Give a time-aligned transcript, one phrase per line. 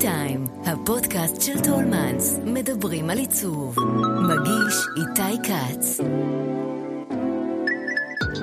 [0.00, 3.76] טיים, הפודקאסט של טולמנס, מדברים על עיצוב.
[4.22, 6.00] מגיש איתי כץ.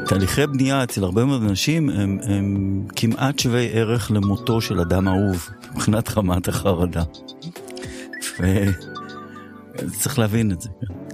[0.07, 5.49] תהליכי בנייה אצל הרבה מאוד אנשים הם, הם כמעט שווי ערך למותו של אדם אהוב,
[5.71, 7.03] מבחינת רמת החרדה.
[8.40, 10.69] וצריך להבין את זה.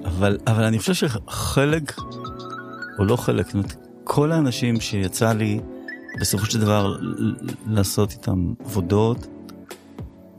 [0.05, 1.95] אבל, אבל אני חושב שחלק,
[2.99, 5.59] או לא חלק, זאת אומרת, כל האנשים שיצא לי
[6.19, 6.97] בסופו של דבר
[7.67, 9.27] לעשות איתם עבודות,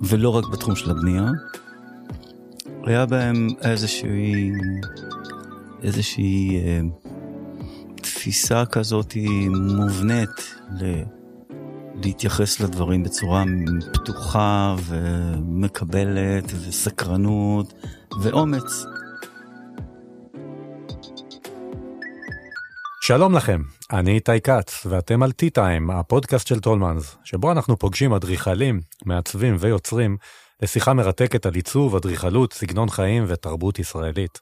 [0.02, 1.26] ולא רק בתחום של הבנייה,
[2.84, 4.52] היה בהם איזושהי,
[5.82, 6.80] איזושהי אה,
[7.94, 9.16] תפיסה כזאת
[9.50, 11.02] מובנית ל,
[12.04, 13.44] להתייחס לדברים בצורה
[13.92, 17.72] פתוחה ומקבלת וסקרנות
[18.22, 18.84] ואומץ.
[23.00, 23.62] שלום לכם,
[23.92, 30.16] אני איתי כץ, ואתם על T-Time, הפודקאסט של טולמנס, שבו אנחנו פוגשים אדריכלים, מעצבים ויוצרים
[30.62, 34.38] לשיחה מרתקת על עיצוב, אדריכלות, סגנון חיים ותרבות ישראלית.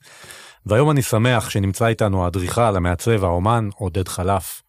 [0.66, 4.62] והיום אני שמח שנמצא איתנו האדריכל, המעצב, האומן, עודד חלף.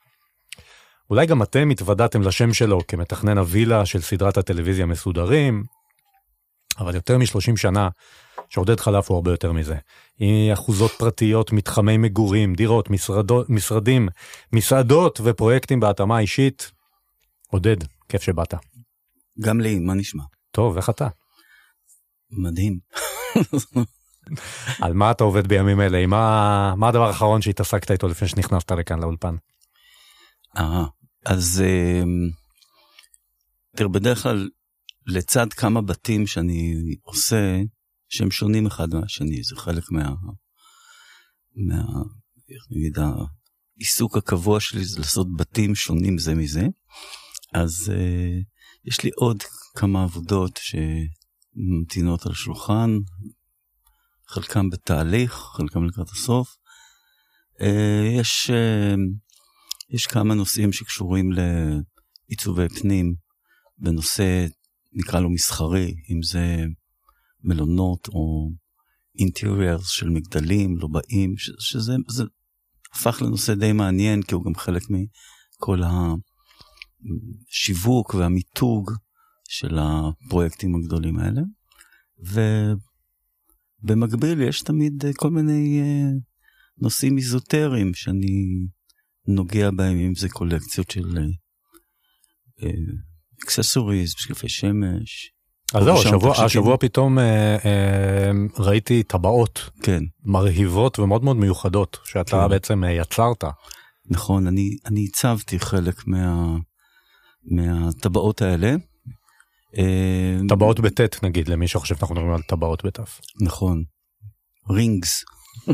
[1.09, 5.63] אולי גם אתם התוודעתם לשם שלו כמתכנן הווילה של סדרת הטלוויזיה מסודרים,
[6.79, 7.89] אבל יותר מ-30 שנה
[8.53, 9.75] שעודד חלף הוא הרבה יותר מזה.
[10.19, 14.09] עם אחוזות פרטיות, מתחמי מגורים, דירות, משרדו, משרדים,
[14.53, 16.71] מסעדות ופרויקטים בהתאמה אישית.
[17.47, 17.77] עודד,
[18.09, 18.53] כיף שבאת.
[19.39, 20.23] גם לי, מה נשמע?
[20.51, 21.07] טוב, איך אתה?
[22.31, 22.79] מדהים.
[24.81, 26.07] על מה אתה עובד בימים אלה?
[26.07, 29.35] מה, מה הדבר האחרון שהתעסקת איתו לפני שנכנסת לכאן לאולפן?
[30.57, 30.85] אה,
[31.25, 32.03] אז אה,
[33.75, 34.49] תראה, בדרך כלל
[35.07, 37.57] לצד כמה בתים שאני עושה,
[38.11, 40.13] שהם שונים אחד מהשני, זה חלק מה...
[41.55, 41.83] מה...
[42.49, 42.97] איך נגיד,
[43.77, 46.67] העיסוק הקבוע שלי זה לעשות בתים שונים זה מזה.
[47.53, 48.43] אז uh,
[48.85, 49.43] יש לי עוד
[49.75, 52.89] כמה עבודות שממתינות על השולחן,
[54.27, 56.57] חלקם בתהליך, חלקם לקראת הסוף.
[57.59, 57.65] Uh,
[58.19, 58.99] יש, uh,
[59.89, 63.15] יש כמה נושאים שקשורים לעיצובי פנים
[63.77, 64.45] בנושא,
[64.93, 66.65] נקרא לו מסחרי, אם זה
[67.43, 68.51] מלונות או
[69.19, 72.23] אינטריארס של מגדלים, לובעים, ש, שזה זה
[72.93, 75.81] הפך לנושא די מעניין, כי הוא גם חלק מכל
[77.49, 78.91] השיווק והמיתוג
[79.49, 81.41] של הפרויקטים הגדולים האלה.
[83.83, 86.09] ובמקביל יש תמיד כל מיני אה,
[86.77, 88.67] נושאים איזוטריים שאני
[89.27, 91.17] נוגע בהם, אם זה קולקציות של
[93.43, 95.31] אקססוריז, משקפי שמש,
[95.73, 100.03] אז זהו, השבוע, השבוע פתאום אה, אה, ראיתי טבעות כן.
[100.23, 102.49] מרהיבות ומאוד מאוד מיוחדות שאתה כן.
[102.49, 103.43] בעצם אה, יצרת.
[104.09, 106.55] נכון, אני, אני הצבתי חלק מה,
[107.45, 108.75] מהטבעות האלה.
[109.77, 113.19] אה, טבעות בטית נגיד למי שחושב שאנחנו מדברים על טבעות בתף.
[113.41, 113.83] נכון,
[114.69, 115.23] רינגס.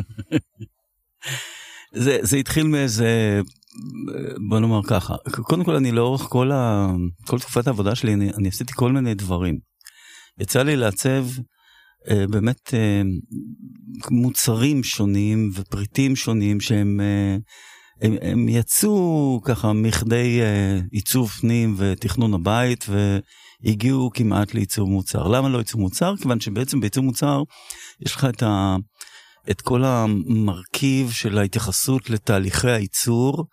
[2.04, 3.42] זה, זה התחיל מאיזה,
[4.50, 6.88] בוא נאמר ככה, קודם כל אני לאורך כל, ה,
[7.28, 9.60] כל תקופת העבודה שלי אני, אני עשיתי כל מיני דברים.
[10.40, 11.26] יצא לי לעצב
[12.10, 13.02] אה, באמת אה,
[14.12, 17.38] מוצרים שונים ופריטים שונים שהם אה,
[18.02, 25.28] הם, הם יצאו ככה מכדי אה, עיצוב פנים ותכנון הבית והגיעו כמעט לעיצוב מוצר.
[25.28, 26.14] למה לא עיצוב מוצר?
[26.22, 27.44] כיוון שבעצם בעיצוב מוצר
[28.06, 28.76] יש לך את, ה,
[29.52, 33.46] את כל המרכיב של ההתייחסות לתהליכי הייצור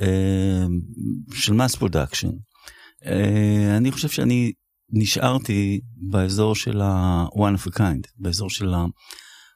[0.00, 0.66] אה,
[1.34, 2.30] של mass production.
[3.06, 4.52] אה, אני חושב שאני
[4.90, 8.84] נשארתי באזור של ה-one of a kind, באזור של ה...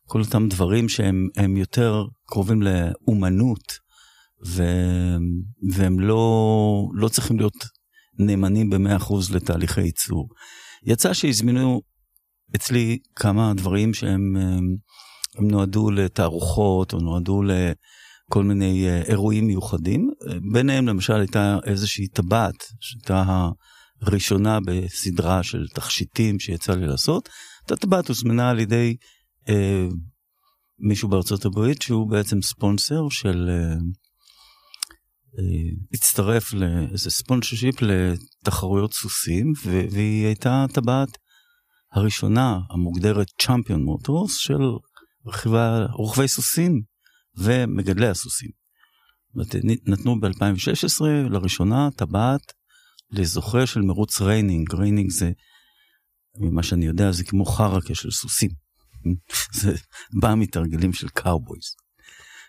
[0.06, 3.72] כל אותם דברים שהם יותר קרובים לאומנות,
[4.46, 4.62] ו...
[5.72, 7.64] והם לא, לא צריכים להיות
[8.18, 10.28] נאמנים ב-100% לתהליכי ייצור.
[10.86, 11.80] יצא שהזמינו
[12.56, 14.36] אצלי כמה דברים שהם
[15.38, 20.10] הם נועדו לתערוכות, או נועדו לכל מיני אה, אירועים מיוחדים.
[20.52, 23.48] ביניהם למשל הייתה איזושהי טבעת, שהייתה
[24.02, 27.28] ראשונה בסדרה של תכשיטים שיצא לי לעשות.
[27.70, 28.96] הטבעת הוזמנה על ידי
[29.48, 29.86] אה,
[30.78, 33.48] מישהו בארצות הברית שהוא בעצם ספונסר של...
[33.48, 33.74] אה,
[35.38, 41.18] אה, הצטרף לאיזה sponsorship לתחרויות סוסים והיא הייתה הטבעת
[41.92, 44.62] הראשונה המוגדרת Champion Motors של
[45.26, 46.82] רכיבה, רוכבי סוסים
[47.38, 48.50] ומגדלי הסוסים.
[49.86, 52.52] נתנו ב-2016 לראשונה טבעת
[53.12, 55.32] לזוכה של מרוץ reining, reining זה,
[56.36, 58.50] ממה שאני יודע, זה כמו חרקה של סוסים.
[59.60, 59.74] זה
[60.20, 61.64] בא מתרגלים של cowboys.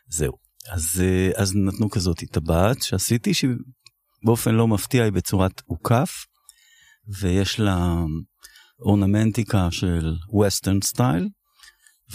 [0.07, 0.33] זהו.
[0.69, 6.25] אז, אה, אז נתנו כזאת טבעת שעשיתי, שבאופן לא מפתיע היא בצורת אוכף,
[7.19, 7.95] ויש לה
[8.79, 11.29] אורנמנטיקה של ווסטרן סטייל,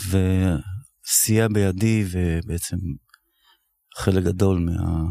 [0.08, 2.76] וסייע בידי ובעצם
[3.96, 5.02] חלק גדול מה,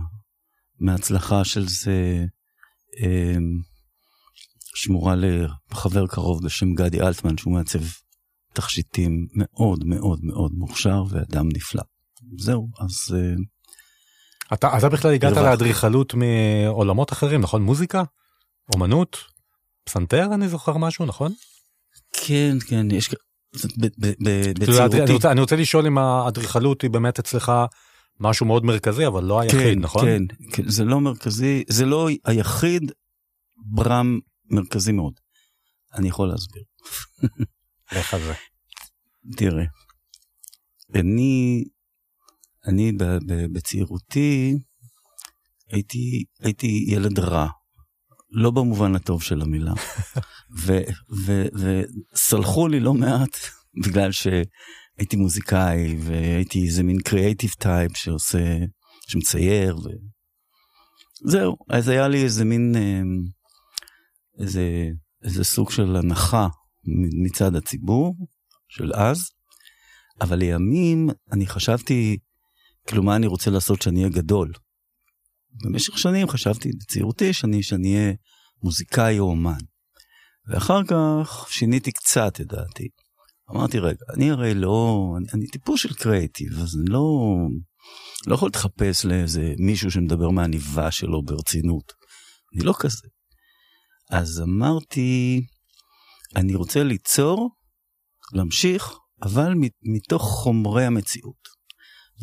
[0.79, 2.25] מההצלחה של זה
[4.75, 5.15] שמורה
[5.71, 7.79] לחבר קרוב בשם גדי אלטמן, שהוא מעצב
[8.53, 11.83] תכשיטים מאוד מאוד מאוד מוכשר ואדם נפלא.
[12.37, 13.15] זהו, אז...
[13.15, 13.35] אה,
[14.53, 17.61] אתה, אתה בכלל הגעת לאדריכלות מעולמות אחרים, נכון?
[17.61, 18.03] מוזיקה?
[18.73, 19.17] אומנות?
[19.83, 21.33] פסנתר אני זוכר משהו, נכון?
[22.13, 23.15] כן, כן, יש...
[25.11, 27.51] רוצה, אני רוצה לשאול אם האדריכלות היא באמת אצלך
[28.19, 30.05] משהו מאוד מרכזי, אבל לא היחיד, כן, נכון?
[30.05, 30.21] כן,
[30.53, 32.91] כן, זה לא מרכזי, זה לא היחיד,
[33.57, 34.19] ברם
[34.51, 35.13] מרכזי מאוד.
[35.93, 36.63] אני יכול להסביר.
[37.91, 38.33] איך זה?
[39.37, 39.63] תראה,
[40.95, 41.63] אני,
[42.67, 42.91] אני
[43.53, 44.57] בצעירותי
[45.71, 47.47] הייתי, הייתי ילד רע,
[48.31, 49.73] לא במובן הטוב של המילה,
[52.13, 53.37] וסלחו לי לא מעט
[53.83, 54.11] בגלל
[54.95, 58.57] שהייתי מוזיקאי והייתי איזה מין קריאייטיב טייפ שעושה,
[59.07, 59.77] שמצייר
[61.25, 63.01] וזהו, אז היה לי איזה מין, אה,
[64.39, 64.89] איזה,
[65.23, 66.47] איזה סוג של הנחה
[67.25, 68.15] מצד הציבור
[68.67, 69.29] של אז,
[70.21, 72.17] אבל לימים אני חשבתי,
[72.87, 74.53] כאילו מה אני רוצה לעשות שאני אהיה גדול.
[75.63, 78.13] במשך שנים חשבתי בצעירותי שאני, שאני אהיה
[78.63, 79.59] מוזיקאי או אומן.
[80.47, 82.87] ואחר כך שיניתי קצת את דעתי.
[83.51, 87.03] אמרתי רגע, אני הרי לא, אני, אני טיפוס של קריאיטיב, אז אני לא,
[88.27, 91.93] לא יכול להתחפש לאיזה מישהו שמדבר מהניבה שלו ברצינות.
[92.55, 93.07] אני לא כזה.
[94.11, 95.41] אז אמרתי,
[96.35, 97.49] אני רוצה ליצור,
[98.33, 98.93] להמשיך,
[99.23, 99.53] אבל
[99.83, 101.47] מתוך חומרי המציאות,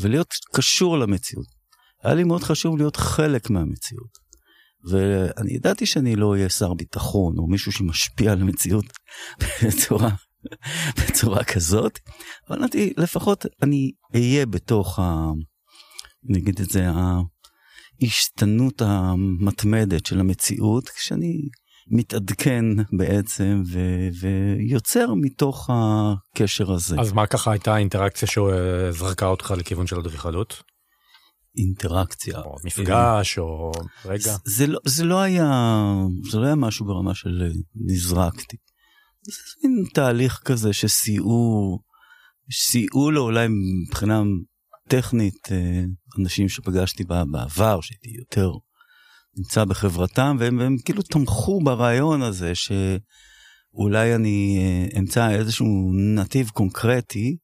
[0.00, 1.46] ולהיות קשור למציאות.
[2.02, 4.22] היה לי מאוד חשוב להיות חלק מהמציאות.
[4.90, 8.84] ואני ידעתי שאני לא אהיה שר ביטחון או מישהו שמשפיע על המציאות
[9.66, 10.10] בצורה,
[11.00, 11.98] בצורה כזאת,
[12.48, 15.30] אבל אמרתי, לפחות אני אהיה בתוך, ה,
[16.24, 16.86] נגיד את זה,
[18.00, 21.48] ההשתנות המתמדת של המציאות, כשאני
[21.90, 22.64] מתעדכן
[22.98, 27.00] בעצם ו- ויוצר מתוך הקשר הזה.
[27.00, 30.62] אז מה ככה הייתה האינטראקציה שזרקה אותך לכיוון של אדריכלות?
[31.56, 32.40] אינטראקציה.
[32.40, 33.72] או מפגש או
[34.04, 34.18] רגע.
[34.18, 35.72] זה, זה, לא, זה לא היה
[36.30, 38.56] זה לא היה משהו ברמה של נזרקתי.
[39.22, 41.78] זה מין תהליך כזה שסייעו
[42.52, 44.22] סייעו לו אולי מבחינה
[44.88, 45.84] טכנית אה,
[46.19, 48.50] אנשים שפגשתי בעבר שהייתי יותר
[49.36, 57.36] נמצא בחברתם והם, והם כאילו תמכו ברעיון הזה שאולי אני אה, אמצא איזשהו נתיב קונקרטי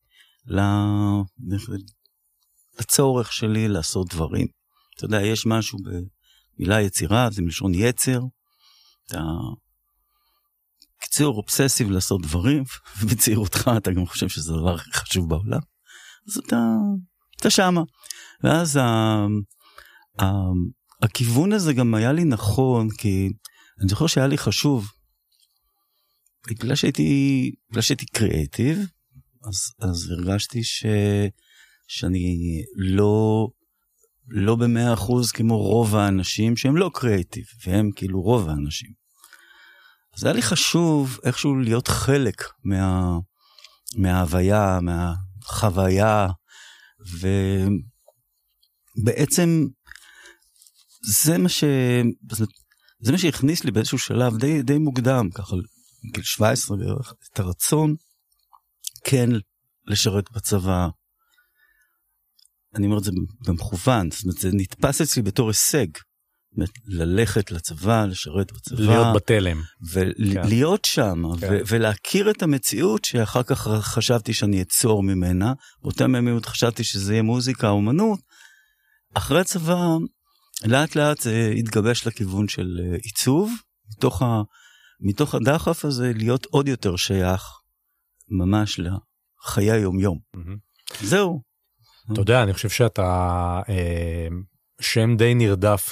[2.81, 4.47] לצורך שלי לעשות דברים.
[4.97, 5.79] אתה יודע, יש משהו
[6.59, 8.21] במילה יצירה, זה מלשון יצר.
[9.07, 9.21] אתה
[11.01, 12.65] קיצור אובססיב לעשות דברים,
[13.01, 15.61] ובצעירותך אתה גם חושב שזה הדבר הכי חשוב בעולם,
[16.29, 16.57] אז אתה,
[17.41, 17.83] אתה שמה.
[18.45, 18.83] ואז ה,
[20.21, 20.25] ה,
[21.03, 23.29] הכיוון הזה גם היה לי נכון, כי
[23.81, 24.87] אני זוכר שהיה לי חשוב,
[26.49, 28.79] בגלל שהייתי, בגלל שהייתי קריאיטיב,
[29.45, 30.87] אז, אז הרגשתי ש,
[31.89, 33.49] שאני לא,
[34.29, 38.91] לא במאה אחוז כמו רוב האנשים שהם לא קריאיטיב, והם כאילו רוב האנשים.
[40.19, 43.19] אז היה לי חשוב איכשהו להיות חלק מה,
[43.97, 46.27] מההוויה, מהחוויה,
[48.99, 49.67] ובעצם
[51.03, 51.65] זה מה ש...
[53.01, 55.57] זה מה שהכניס לי באיזשהו שלב די, די מוקדם, ככה
[56.13, 57.95] גיל 17 בערך, את הרצון
[59.05, 59.29] כן
[59.87, 60.89] לשרת בצבא.
[62.75, 63.11] אני אומר את זה
[63.41, 65.87] במכוון, זאת אומרת, זה נתפס אצלי בתור הישג.
[66.87, 68.81] ללכת לצבא, לשרת בצבא.
[68.81, 69.63] להיות בתלם.
[69.93, 70.91] ולהיות כן.
[70.91, 71.63] שם, כן.
[71.67, 75.53] ולהכיר את המציאות שאחר כך חשבתי שאני אצור ממנה.
[75.83, 78.21] באותה ימים חשבתי שזה יהיה מוזיקה, אומנות.
[79.15, 79.77] אחרי הצבא
[80.65, 83.53] לאט לאט זה התגבש לכיוון של אה, עיצוב,
[83.97, 84.43] מתוך, ה,
[85.01, 87.43] מתוך הדחף הזה להיות עוד יותר שייך
[88.29, 90.19] ממש לחיי היומיום.
[90.37, 91.07] Mm-hmm.
[91.07, 91.43] זהו.
[92.13, 93.03] אתה יודע, אני חושב שאתה
[93.69, 94.18] אה,
[94.81, 95.91] שם די נרדף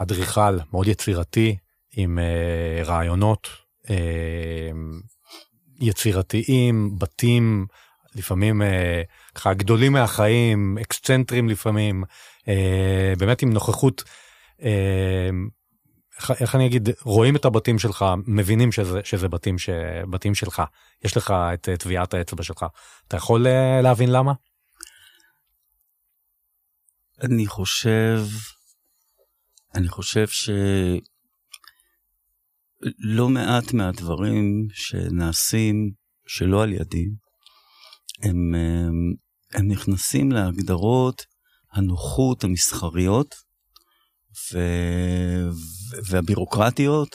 [0.00, 1.56] לאדריכל מאוד יצירתי,
[1.96, 3.48] עם אה, רעיונות
[3.90, 4.70] אה,
[5.80, 7.66] יצירתיים, בתים,
[8.14, 9.02] לפעמים אה,
[9.34, 12.04] ככה גדולים מהחיים, אקסצנטרים לפעמים.
[12.48, 14.04] אה, באמת עם נוכחות,
[14.62, 15.30] אה,
[16.40, 19.70] איך אני אגיד, רואים את הבתים שלך, מבינים שזה, שזה בתים, ש,
[20.10, 20.62] בתים שלך,
[21.04, 22.66] יש לך את טביעת האצבע שלך.
[23.08, 24.32] אתה יכול אה, להבין למה?
[27.22, 28.20] אני חושב,
[29.74, 30.50] אני חושב ש...
[32.98, 35.92] לא מעט מהדברים שנעשים
[36.26, 37.06] שלא על ידי,
[38.22, 39.14] הם, הם,
[39.54, 41.22] הם נכנסים להגדרות
[41.72, 43.34] הנוחות המסחריות
[44.52, 44.58] ו,
[46.10, 47.08] והבירוקרטיות,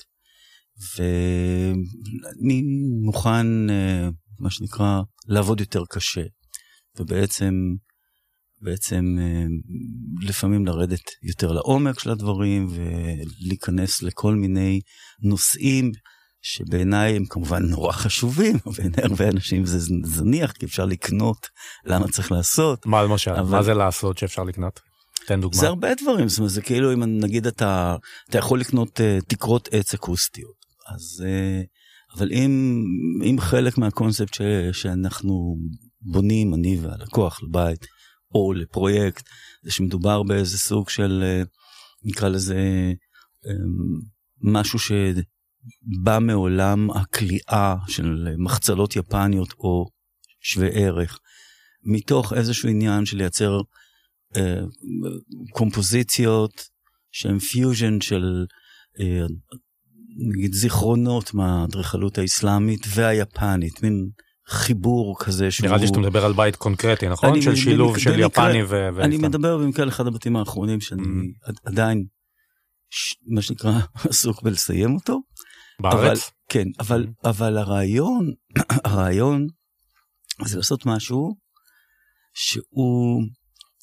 [0.96, 2.62] ואני
[3.06, 6.24] מוכן, אה, מה שנקרא, לעבוד יותר קשה,
[7.00, 7.54] ובעצם
[8.62, 9.46] בעצם אה,
[10.22, 14.82] לפעמים לרדת יותר לעומק של הדברים ולהיכנס לכל מיני
[15.22, 15.92] נושאים
[16.42, 21.48] שבעיניי הם כמובן נורא חשובים, בעיני הרבה אנשים זה זניח כי אפשר לקנות,
[21.86, 22.86] למה צריך לעשות.
[22.86, 23.32] מה למשל?
[23.32, 23.58] אבל...
[23.58, 24.80] מה זה לעשות שאפשר לקנות?
[25.26, 25.60] תן דוגמא.
[25.60, 27.96] זה הרבה דברים, זאת אומרת, זה כאילו אם נגיד אתה,
[28.30, 30.56] אתה יכול לקנות uh, תקרות עץ אקוסטיות,
[30.88, 32.84] אז, uh, אבל אם,
[33.24, 34.42] אם חלק מהקונספט ש,
[34.72, 35.58] שאנחנו
[36.02, 37.86] בונים, אני והלקוח לבית,
[38.36, 39.30] או לפרויקט,
[39.64, 41.48] זה שמדובר באיזה סוג של, uh,
[42.04, 42.94] נקרא לזה,
[43.46, 44.06] um,
[44.42, 49.86] משהו שבא מעולם הכליאה של מחצלות יפניות או
[50.42, 51.20] שווה ערך,
[51.84, 53.62] מתוך איזשהו עניין של לייצר
[54.38, 54.62] אה,
[55.52, 56.70] קומפוזיציות
[57.12, 58.46] שהן פיוז'ן של
[59.00, 59.26] אה,
[60.18, 64.10] נגיד זיכרונות מהאדריכלות האסלאמית והיפנית, מין
[64.52, 65.68] חיבור כזה שהוא...
[65.68, 67.42] נראה לי שאתה מדבר על בית קונקרטי, נכון?
[67.42, 68.90] של שילוב של יפני ו...
[69.04, 71.52] אני מדבר במקרה על אחד הבתים האחרונים שאני mm-hmm.
[71.66, 72.06] עדיין.
[73.28, 73.72] מה שנקרא,
[74.10, 75.20] עסוק בלסיים אותו.
[75.82, 76.32] בארץ?
[76.50, 77.30] כן, אבל, mm-hmm.
[77.30, 78.32] אבל הרעיון,
[78.86, 79.48] הרעיון
[80.46, 81.36] זה לעשות משהו
[82.34, 83.24] שהוא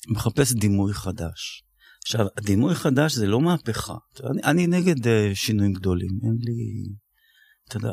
[0.08, 1.62] מחפש דימוי חדש.
[2.04, 3.94] עכשיו, הדימוי חדש זה לא מהפכה.
[4.30, 6.54] אני, אני נגד uh, שינויים גדולים, אין לי,
[7.68, 7.92] אתה יודע,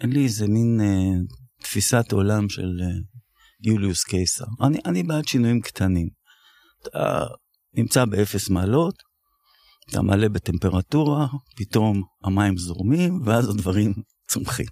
[0.00, 3.20] אין לי איזה מין uh, תפיסת עולם של uh,
[3.62, 4.44] יוליוס קיסר.
[4.66, 6.08] אני, אני בעד שינויים קטנים.
[6.82, 7.24] אתה
[7.74, 9.02] נמצא באפס מעלות,
[9.90, 11.26] אתה מעלה בטמפרטורה,
[11.56, 13.92] פתאום המים זורמים, ואז הדברים
[14.28, 14.66] צומחים.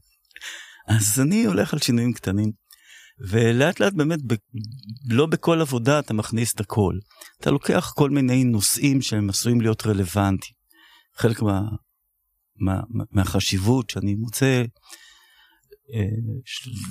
[0.89, 2.53] אז אני הולך על שינויים קטנים.
[3.29, 4.35] ולאט לאט באמת, ב,
[5.11, 6.95] לא בכל עבודה אתה מכניס את הכל.
[7.41, 10.55] אתה לוקח כל מיני נושאים שהם עשויים להיות רלוונטיים.
[11.17, 11.61] חלק מה,
[12.57, 12.81] מה,
[13.11, 14.65] מהחשיבות שאני מוצא אה,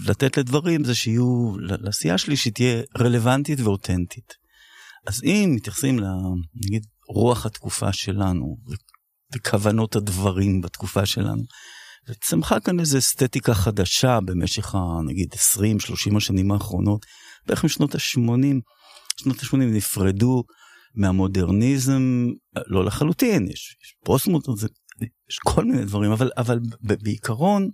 [0.05, 4.33] לתת לדברים זה שיהיו, לעשייה שלי שתהיה רלוונטית ואותנטית.
[5.07, 8.57] אז אם מתייחסים לנגיד רוח התקופה שלנו
[9.35, 11.43] וכוונות הדברים בתקופה שלנו,
[12.09, 14.75] וצמחה כאן איזו אסתטיקה חדשה במשך
[15.05, 15.33] נגיד
[16.13, 17.05] 20-30 השנים האחרונות,
[17.47, 18.61] בערך משנות ה-80,
[19.17, 20.43] שנות ה-80 נפרדו
[20.95, 22.27] מהמודרניזם,
[22.67, 24.67] לא לחלוטין, יש, יש פוסט מודרניזם,
[25.29, 27.69] יש כל מיני דברים, אבל, אבל בעיקרון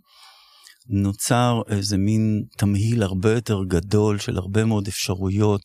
[0.90, 5.62] נוצר איזה מין תמהיל הרבה יותר גדול של הרבה מאוד אפשרויות,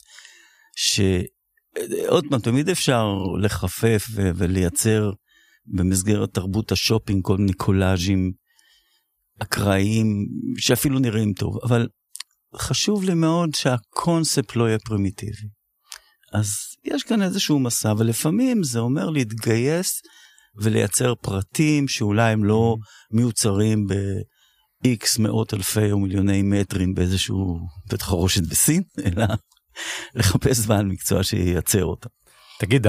[0.76, 5.10] שעוד פעם, תמיד אפשר לחפף ולייצר
[5.66, 8.32] במסגרת תרבות השופינג כל מיני קולאז'ים
[9.38, 10.26] אקראיים
[10.58, 11.88] שאפילו נראים טוב, אבל
[12.56, 15.48] חשוב לי מאוד שהקונספט לא יהיה פרימיטיבי.
[16.32, 16.48] אז
[16.84, 20.02] יש כאן איזשהו מסע, ולפעמים זה אומר להתגייס
[20.62, 23.16] ולייצר פרטים שאולי הם לא mm-hmm.
[23.16, 23.86] מיוצרים
[24.82, 29.24] ב-X מאות אלפי או מיליוני מטרים באיזשהו בית חרושת בסין, אלא
[30.14, 32.08] לחפש בעל מקצוע שייצר אותם.
[32.58, 32.86] תגיד,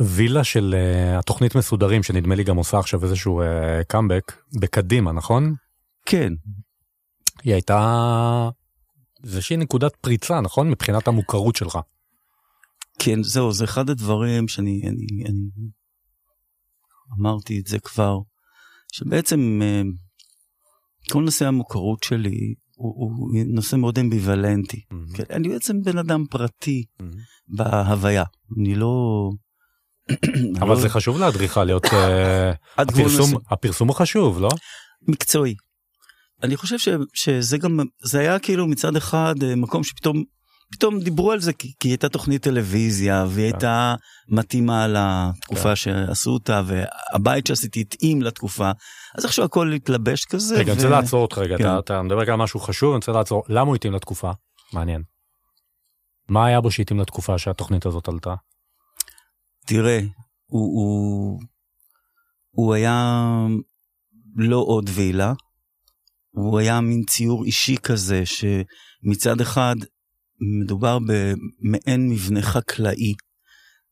[0.00, 3.42] וילה של uh, התוכנית מסודרים שנדמה לי גם עושה עכשיו איזשהו
[3.88, 5.54] קאמבק uh, בקדימה נכון?
[6.06, 6.32] כן.
[7.44, 8.48] היא הייתה
[9.24, 11.78] איזושהי נקודת פריצה נכון מבחינת המוכרות שלך.
[12.98, 15.70] כן זהו זה אחד הדברים שאני אני, אני
[17.18, 18.18] אמרתי את זה כבר
[18.92, 24.76] שבעצם uh, כל נושא המוכרות שלי הוא, הוא נושא מאוד אמביוולנטי.
[24.76, 25.16] Mm-hmm.
[25.16, 27.16] כן, אני בעצם בן אדם פרטי mm-hmm.
[27.48, 28.24] בהוויה
[28.58, 29.30] אני לא.
[30.60, 34.48] אבל זה חשוב לאדריכל אה, הפרסום הפרסום הוא חשוב לא
[35.08, 35.54] מקצועי.
[36.42, 40.24] אני חושב ש, שזה גם זה היה כאילו מצד אחד אה, מקום שפתאום
[40.72, 43.54] פתאום דיברו על זה כי, כי הייתה תוכנית טלוויזיה והיא כן.
[43.54, 43.94] הייתה
[44.28, 45.76] מתאימה לתקופה כן.
[45.76, 48.70] שעשו אותה והבית שעשיתי התאים לתקופה
[49.18, 50.54] אז עכשיו הכל התלבש כזה.
[50.54, 51.64] רגע, אני רוצה לעצור אותך רגע, כן.
[51.64, 54.30] אתה, אתה מדבר על משהו חשוב, אני רוצה לעצור, למה הוא התאים לתקופה?
[54.72, 55.02] מעניין.
[56.28, 58.34] מה היה בו שהתאים לתקופה שהתוכנית הזאת עלתה?
[59.66, 60.00] תראה,
[60.46, 61.40] הוא, הוא,
[62.50, 63.18] הוא היה
[64.36, 65.32] לא עוד וילה,
[66.30, 69.76] הוא היה מין ציור אישי כזה, שמצד אחד
[70.42, 73.14] מדובר במעין מבנה חקלאי,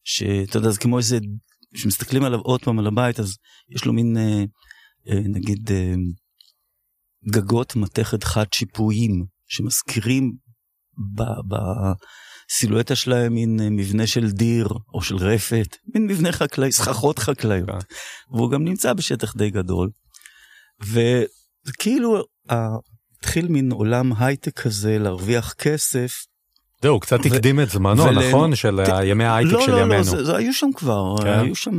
[0.05, 1.19] שאתה יודע, זה כמו איזה,
[1.75, 3.37] כשמסתכלים עליו עוד פעם על הבית, אז
[3.69, 4.45] יש לו מין, אה,
[5.09, 5.95] אה, נגיד, אה,
[7.31, 10.33] גגות מתכת חד שיפויים, שמזכירים
[12.51, 17.69] הסילואטה שלהם מין מבנה של דיר או של רפת, מין מבנה חקלאי, סככות חקלאיות.
[17.69, 17.95] כן.
[18.31, 19.91] והוא גם נמצא בשטח די גדול.
[20.81, 26.25] וכאילו התחיל מין עולם הייטק כזה להרוויח כסף.
[26.83, 28.57] זהו, קצת הקדים את זמנו, ול- נכון?
[28.57, 30.05] של ת- ימי ההייטק לא, של לא, לא, ימינו.
[30.05, 31.39] זה, זה היו שם כבר, כן.
[31.39, 31.79] היו שם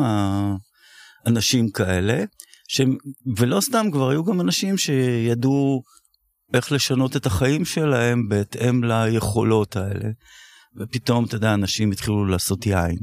[1.27, 2.23] אנשים כאלה,
[2.67, 2.95] שהם,
[3.37, 5.81] ולא סתם, כבר היו גם אנשים שידעו
[6.53, 10.09] איך לשנות את החיים שלהם בהתאם ליכולות האלה.
[10.79, 12.97] ופתאום, אתה יודע, אנשים התחילו לעשות יין.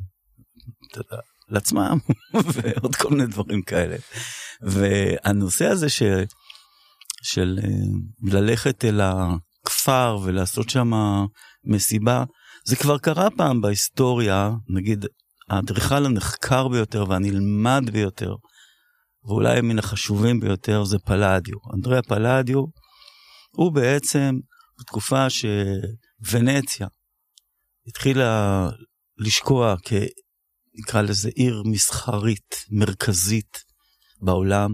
[0.90, 1.98] אתה יודע, לעצמם,
[2.54, 3.96] ועוד כל מיני דברים כאלה.
[4.62, 6.02] והנושא הזה ש,
[7.22, 7.68] של אה,
[8.32, 9.00] ללכת אל
[9.68, 10.90] הכפר ולעשות שם
[11.64, 12.25] מסיבה,
[12.64, 15.06] זה כבר קרה פעם בהיסטוריה, נגיד,
[15.48, 18.34] האדריכל הנחקר ביותר והנלמד ביותר,
[19.25, 21.56] ואולי מן החשובים ביותר זה פלדיו.
[21.75, 22.64] אנדריה פלדיו,
[23.50, 24.38] הוא בעצם,
[24.80, 26.87] בתקופה שוונציה
[27.87, 28.68] התחילה
[29.18, 29.92] לשקוע כ...
[30.75, 33.58] נקרא לזה עיר מסחרית מרכזית
[34.22, 34.70] בעולם,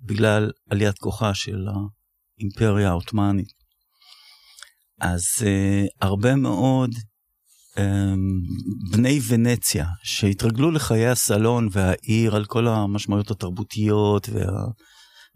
[0.00, 1.66] בגלל עליית כוחה של
[2.38, 3.57] האימפריה העות'מאנית.
[5.00, 6.90] אז uh, הרבה מאוד
[7.74, 7.80] um,
[8.92, 14.42] בני ונציה שהתרגלו לחיי הסלון והעיר על כל המשמעויות התרבותיות וה...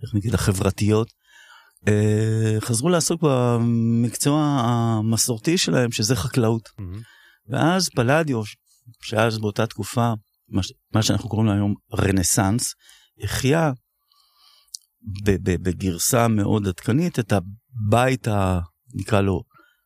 [0.02, 1.08] איך נגיד החברתיות,
[1.80, 6.68] uh, חזרו לעסוק במקצוע המסורתי שלהם שזה חקלאות.
[6.78, 7.00] מהמם.
[7.48, 8.42] ואז פלדיו,
[9.02, 10.12] שאז באותה תקופה,
[10.48, 12.74] מה, ש- מה שאנחנו קוראים לו היום רנסאנס,
[13.22, 13.72] החיה
[15.62, 18.60] בגרסה מאוד עדכנית את הבית, ה,
[18.94, 19.42] נקרא לו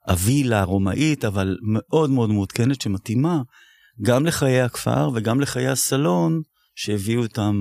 [0.08, 3.42] הווילה הרומאית, אבל מאוד מאוד מעודכנת, שמתאימה
[4.02, 6.40] גם לחיי הכפר וגם לחיי הסלון
[6.74, 7.56] שהביאו אותם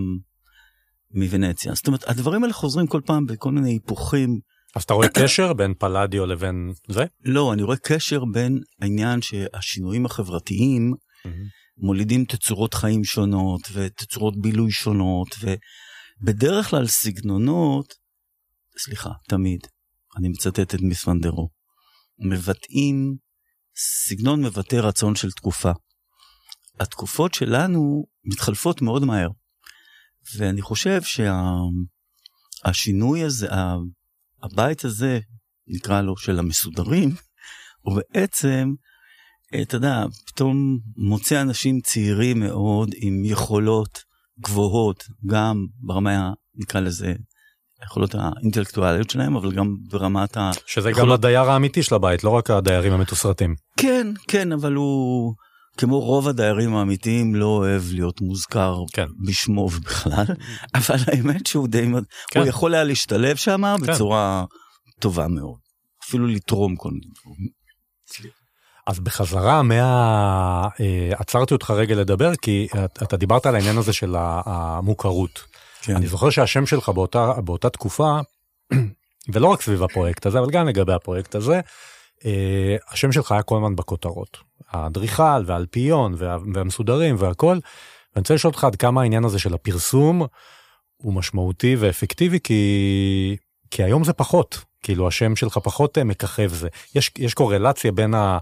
[1.12, 1.74] מוונציה.
[1.74, 4.40] זאת אומרת, הדברים האלה חוזרים כל פעם בכל מיני היפוכים.
[4.76, 7.06] אז אתה רואה קשר בין פלדיו לבין זה?
[7.24, 10.94] לא, אני רואה קשר בין העניין שהשינויים החברתיים
[11.78, 15.28] מולידים תצורות חיים שונות ותצורות בילוי שונות,
[16.22, 17.94] ובדרך כלל סגנונות,
[18.78, 19.60] סליחה, תמיד,
[20.18, 21.50] אני מצטט את מיס ונדרו,
[22.20, 23.16] מבטאים,
[23.78, 25.72] סגנון מבטא רצון של תקופה.
[26.80, 29.30] התקופות שלנו מתחלפות מאוד מהר,
[30.38, 31.02] ואני חושב
[32.64, 33.76] שהשינוי הזה, ה-
[34.44, 35.20] הבית הזה,
[35.68, 37.10] נקרא לו של המסודרים,
[37.82, 38.74] הוא בעצם
[39.62, 44.04] אתה יודע, פתאום מוצא אנשים צעירים מאוד עם יכולות
[44.40, 47.14] גבוהות, גם ברמה, נקרא לזה,
[47.82, 50.52] היכולות האינטלקטואליות שלהם, אבל גם ברמת ה...
[50.66, 53.56] שזה גם יכולות- הדייר האמיתי של הבית, לא רק הדיירים המתוסרטים.
[53.78, 55.34] כן, כן, אבל הוא,
[55.78, 59.06] כמו רוב הדיירים האמיתיים, לא אוהב להיות מוזכר כן.
[59.26, 60.26] בשמו ובכלל,
[60.76, 61.86] אבל האמת שהוא די...
[62.32, 62.40] כן.
[62.40, 63.92] הוא יכול היה להשתלב שם כן.
[63.94, 64.46] בצורה
[65.00, 65.58] טובה מאוד.
[66.08, 67.50] אפילו לתרום כל מיני דברים.
[68.88, 69.84] אז בחזרה מה...
[70.80, 75.44] אה, עצרתי אותך רגע לדבר, כי את- אתה דיברת על העניין הזה של המוכרות.
[75.86, 75.96] כן.
[75.96, 78.20] אני זוכר שהשם שלך באותה, באותה תקופה,
[79.34, 81.60] ולא רק סביב הפרויקט הזה, אבל גם לגבי הפרויקט הזה,
[82.26, 84.38] אה, השם שלך היה כל הזמן בכותרות.
[84.70, 87.58] האדריכל והאלפיון וה, והמסודרים והכל.
[88.16, 90.26] ואני רוצה לשאול אותך עד כמה העניין הזה של הפרסום
[90.98, 93.38] הוא משמעותי ואפקטיבי, כי,
[93.72, 94.64] כי היום זה פחות.
[94.84, 96.68] כאילו השם שלך פחות אה, מככב זה.
[96.96, 98.38] יש, יש קורלציה בין ה...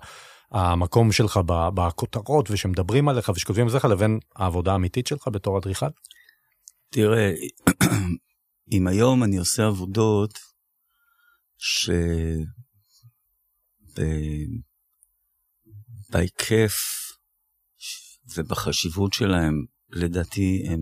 [0.53, 5.85] המקום שלך בכותרות ושמדברים עליך ושכותבים עליך לבין העבודה האמיתית שלך בתור אדריכל?
[6.93, 7.31] תראה,
[8.71, 10.39] אם היום אני עושה עבודות
[11.57, 11.89] ש...
[16.09, 16.73] בהיקף
[18.35, 20.79] ובחשיבות שלהם, לדעתי הם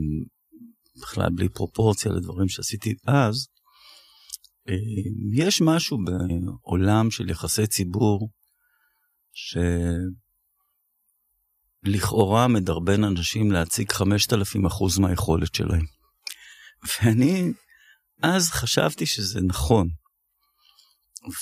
[1.02, 3.48] בכלל בלי פרופורציה לדברים שעשיתי אז,
[4.70, 4.74] אה,
[5.34, 8.30] יש משהו בעולם של יחסי ציבור
[11.84, 16.01] שלכאורה מדרבן אנשים להציג 5,000 אחוז מהיכולת שלהם.
[16.84, 17.52] ואני
[18.22, 19.90] אז חשבתי שזה נכון.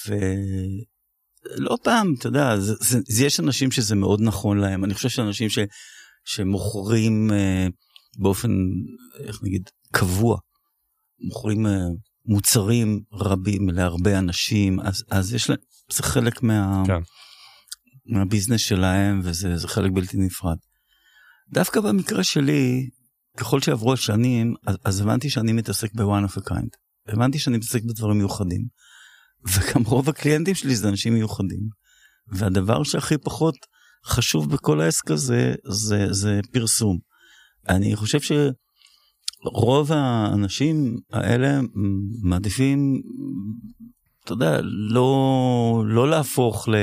[0.08, 4.86] ולא פעם, אתה יודע, זה, זה, זה, יש אנשים שזה מאוד נכון להם.
[4.86, 5.60] אני חושב שאנשים ש,
[6.26, 7.68] שמוכרים אה,
[8.18, 8.50] באופן,
[9.20, 10.38] איך נגיד, קבוע,
[11.20, 11.72] מוכרים אה,
[12.26, 15.60] מוצרים רבים להרבה אנשים, אז, אז יש להם,
[15.92, 17.02] זה חלק מה, כן.
[18.06, 20.58] מהביזנס שלהם, וזה זה חלק בלתי נפרד.
[21.54, 22.90] דווקא במקרה שלי,
[23.40, 26.70] ככל שעברו השנים, אז, אז הבנתי שאני מתעסק ב-one of a kind.
[27.08, 28.66] הבנתי שאני מתעסק בדברים מיוחדים.
[29.48, 31.60] וגם רוב הקליינטים שלי זה אנשים מיוחדים.
[32.28, 33.56] והדבר שהכי פחות
[34.06, 36.98] חשוב בכל העסק הזה, זה, זה פרסום.
[37.70, 41.60] אני חושב שרוב האנשים האלה
[42.24, 43.02] מעדיפים,
[44.24, 46.76] אתה יודע, לא, לא להפוך ל...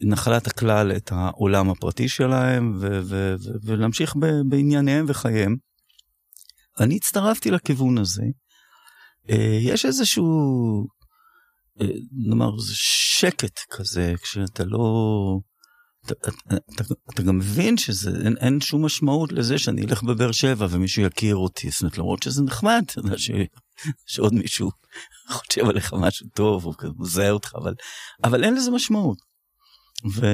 [0.00, 5.56] נחלת הכלל את העולם הפרטי שלהם ו- ו- ו- ולהמשיך ב- בענייניהם וחייהם.
[6.80, 8.22] אני הצטרפתי לכיוון הזה.
[9.30, 10.26] אה, יש איזשהו,
[11.80, 11.86] אה,
[12.28, 14.84] נאמר, שקט כזה, כשאתה לא...
[16.06, 16.30] אתה,
[16.74, 16.84] אתה,
[17.14, 21.36] אתה, גם מבין שזה, אין, אין שום משמעות לזה שאני אלך בבאר שבע ומישהו יכיר
[21.36, 23.30] אותי, זאת אומרת, למרות שזה נחמד, אתה יודע, ש,
[24.06, 24.70] שעוד מישהו
[25.32, 27.74] חושב עליך משהו טוב, או מזהה אותך, אבל,
[28.24, 29.18] אבל אין לזה משמעות.
[30.14, 30.26] ו...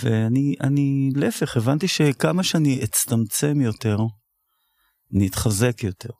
[0.00, 3.96] ואני, אני, להפך, הבנתי שכמה שאני אצטמצם יותר,
[5.14, 6.10] אני אתחזק יותר.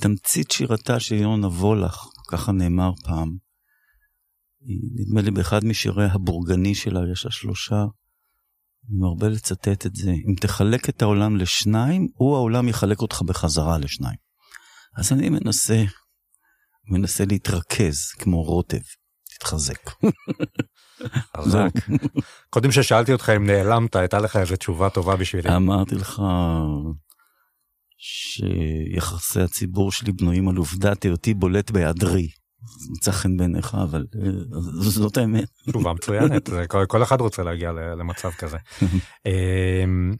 [0.00, 3.36] תמצית שירתה של יונה וולך, ככה נאמר פעם,
[4.94, 7.84] נדמה לי באחד משירי הבורגני שלה, יש לה שלושה,
[8.88, 13.78] אני מרבה לצטט את זה, אם תחלק את העולם לשניים, הוא העולם יחלק אותך בחזרה
[13.78, 14.16] לשניים.
[14.96, 15.84] אז אני מנסה,
[16.90, 18.80] מנסה להתרכז כמו רוטב,
[19.34, 19.90] תתחזק.
[21.36, 21.70] חזק.
[22.50, 25.56] קודם ששאלתי אותך אם נעלמת, הייתה לך איזו תשובה טובה בשבילי.
[25.56, 26.22] אמרתי לך
[28.02, 32.28] שיחסי הציבור שלי בנויים על עובדת היותי בולט בהיעדרי.
[32.90, 34.30] מצא חן בעיניך, אבל אה,
[34.90, 35.48] זאת האמת.
[35.68, 36.50] תשובה מצוינת,
[36.88, 38.56] כל, אחד רוצה להגיע למצב כזה.
[39.26, 40.14] אמ,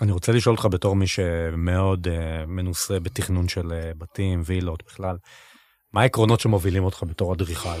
[0.00, 2.10] אני רוצה לשאול אותך בתור מי שמאוד uh,
[2.46, 5.16] מנוסה בתכנון של uh, בתים, וילות בכלל,
[5.92, 7.78] מה העקרונות שמובילים אותך בתור אדריכל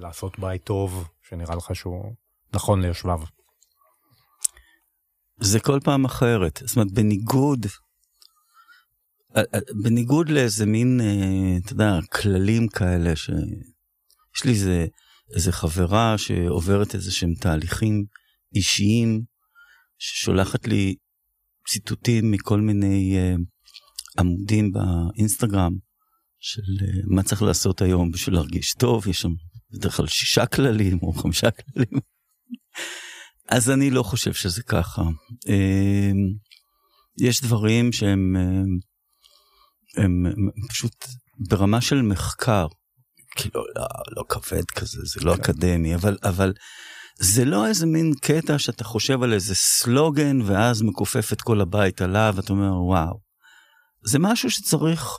[0.00, 2.12] לעשות בית טוב, שנראה לך שהוא
[2.54, 3.20] נכון ליושביו?
[5.40, 7.66] זה כל פעם אחרת, זאת אומרת בניגוד,
[9.82, 11.00] בניגוד לאיזה מין,
[11.64, 14.86] אתה יודע, כללים כאלה, שיש לי איזה,
[15.34, 18.04] איזה חברה שעוברת איזה שהם תהליכים
[18.54, 19.22] אישיים,
[19.98, 20.94] ששולחת לי
[21.68, 23.16] ציטוטים מכל מיני
[24.18, 25.72] עמודים באינסטגרם
[26.40, 26.62] של
[27.06, 29.32] מה צריך לעשות היום בשביל להרגיש טוב, יש שם
[29.72, 32.00] בדרך כלל שישה כללים או חמישה כללים.
[33.48, 35.02] אז אני לא חושב שזה ככה.
[37.18, 38.36] יש דברים שהם
[39.96, 41.06] הם, הם פשוט
[41.48, 42.66] ברמה של מחקר,
[43.36, 45.40] כאילו לא, לא כבד כזה, זה לא כן.
[45.40, 46.52] אקדמי, אבל, אבל
[47.18, 52.02] זה לא איזה מין קטע שאתה חושב על איזה סלוגן ואז מכופף את כל הבית
[52.02, 53.20] עליו ואתה אומר וואו.
[54.04, 55.18] זה משהו שצריך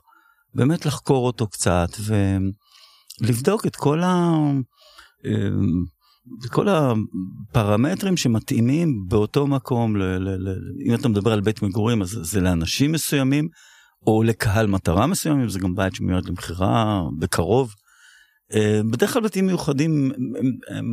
[0.53, 1.89] באמת לחקור אותו קצת
[3.21, 4.31] ולבדוק את כל, ה...
[6.45, 10.03] את כל הפרמטרים שמתאימים באותו מקום, ל...
[10.03, 10.49] ל...
[10.49, 10.55] ל...
[10.85, 13.47] אם אתה מדבר על בית מגורים אז זה לאנשים מסוימים
[14.07, 17.73] או לקהל מטרה מסוימים, זה גם בית שמיועד למכירה בקרוב.
[18.53, 20.85] אה, בדרך כלל בתים מיוחדים הם, הם, הם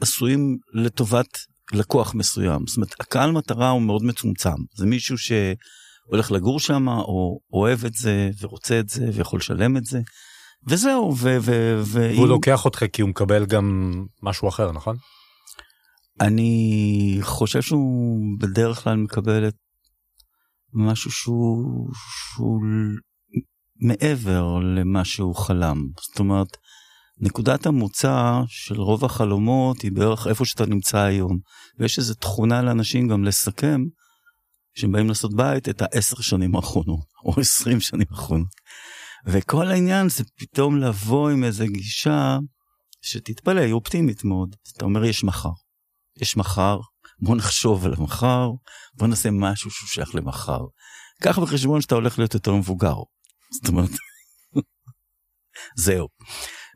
[0.00, 1.38] עשויים לטובת
[1.72, 2.66] לקוח מסוים.
[2.66, 4.56] זאת אומרת, הקהל מטרה הוא מאוד מצומצם.
[4.76, 9.84] זה מישהו שהולך לגור שם, או אוהב את זה, ורוצה את זה, ויכול לשלם את
[9.84, 10.00] זה.
[10.68, 11.36] וזהו, ו...
[11.40, 14.96] ו, ו והוא לוקח אותך כי הוא מקבל גם משהו אחר, נכון?
[16.20, 19.54] אני חושב שהוא בדרך כלל מקבל את
[20.74, 22.60] משהו שהוא, שהוא
[23.80, 25.86] מעבר למה שהוא חלם.
[26.00, 26.56] זאת אומרת,
[27.18, 31.38] נקודת המוצא של רוב החלומות היא בערך איפה שאתה נמצא היום.
[31.78, 33.80] ויש איזו תכונה לאנשים גם לסכם,
[34.74, 38.48] כשהם באים לעשות בית, את העשר שנים האחרונות, או עשרים שנים האחרונות.
[39.26, 42.38] וכל העניין זה פתאום לבוא עם איזו גישה
[43.02, 44.56] שתתפלא, היא אופטימית מאוד.
[44.76, 45.52] אתה אומר, יש מחר.
[46.20, 46.78] יש מחר,
[47.20, 48.50] בוא נחשוב על המחר,
[48.94, 50.60] בוא נעשה משהו שהוא שייך למחר.
[51.22, 52.96] קח בחשבון שאתה הולך להיות יותר מבוגר.
[53.52, 53.90] זאת אומרת,
[55.84, 56.08] זהו.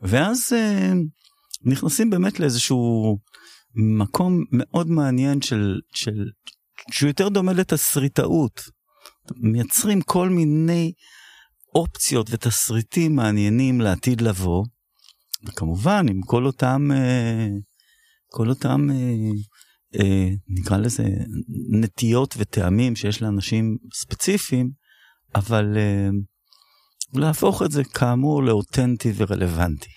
[0.03, 0.95] ואז uh,
[1.65, 3.17] נכנסים באמת לאיזשהו
[3.99, 6.25] מקום מאוד מעניין של, של,
[6.91, 8.61] שהוא יותר דומה לתסריטאות.
[9.35, 10.93] מייצרים כל מיני
[11.75, 14.65] אופציות ותסריטים מעניינים לעתיד לבוא,
[15.45, 17.61] וכמובן עם כל אותם, uh,
[18.31, 18.89] כל אותם
[19.95, 19.99] uh,
[20.47, 21.03] נקרא לזה
[21.69, 24.69] נטיות וטעמים שיש לאנשים ספציפיים,
[25.35, 26.15] אבל uh,
[27.13, 29.89] להפוך את זה כאמור לאותנטי ורלוונטי.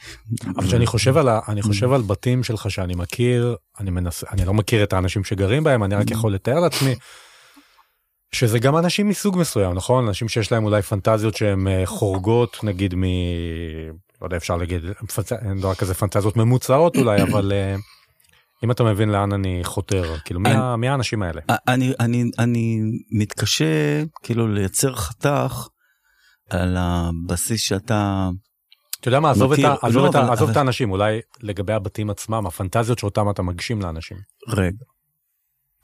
[0.56, 4.54] אבל כשאני חושב על, אני חושב על בתים שלך שאני מכיר, אני מנסה, אני לא
[4.54, 6.12] מכיר את האנשים שגרים בהם, אני רק mm-hmm.
[6.12, 6.94] יכול לתאר לעצמי.
[8.34, 12.94] שזה גם אנשים מסוג מסוים נכון אנשים שיש להם אולי פנטזיות שהן אה, חורגות נגיד
[12.94, 13.02] מ...
[14.20, 14.82] לא יודע אפשר להגיד
[15.48, 17.76] אין דבר כזה פנטזיות ממוצעות אולי אבל אה,
[18.64, 22.80] אם אתה מבין לאן אני חותר כאילו מי, אני, מי האנשים האלה אני אני אני
[23.10, 25.68] מתקשה כאילו לייצר חתך
[26.50, 28.28] על הבסיס שאתה...
[29.00, 30.52] אתה יודע מה, עזוב, מכיר, את, עזוב, לא, את, אבל, עזוב אבל...
[30.52, 34.16] את האנשים, אולי לגבי הבתים עצמם, הפנטזיות שאותם אתה מגשים לאנשים.
[34.48, 34.84] רגע,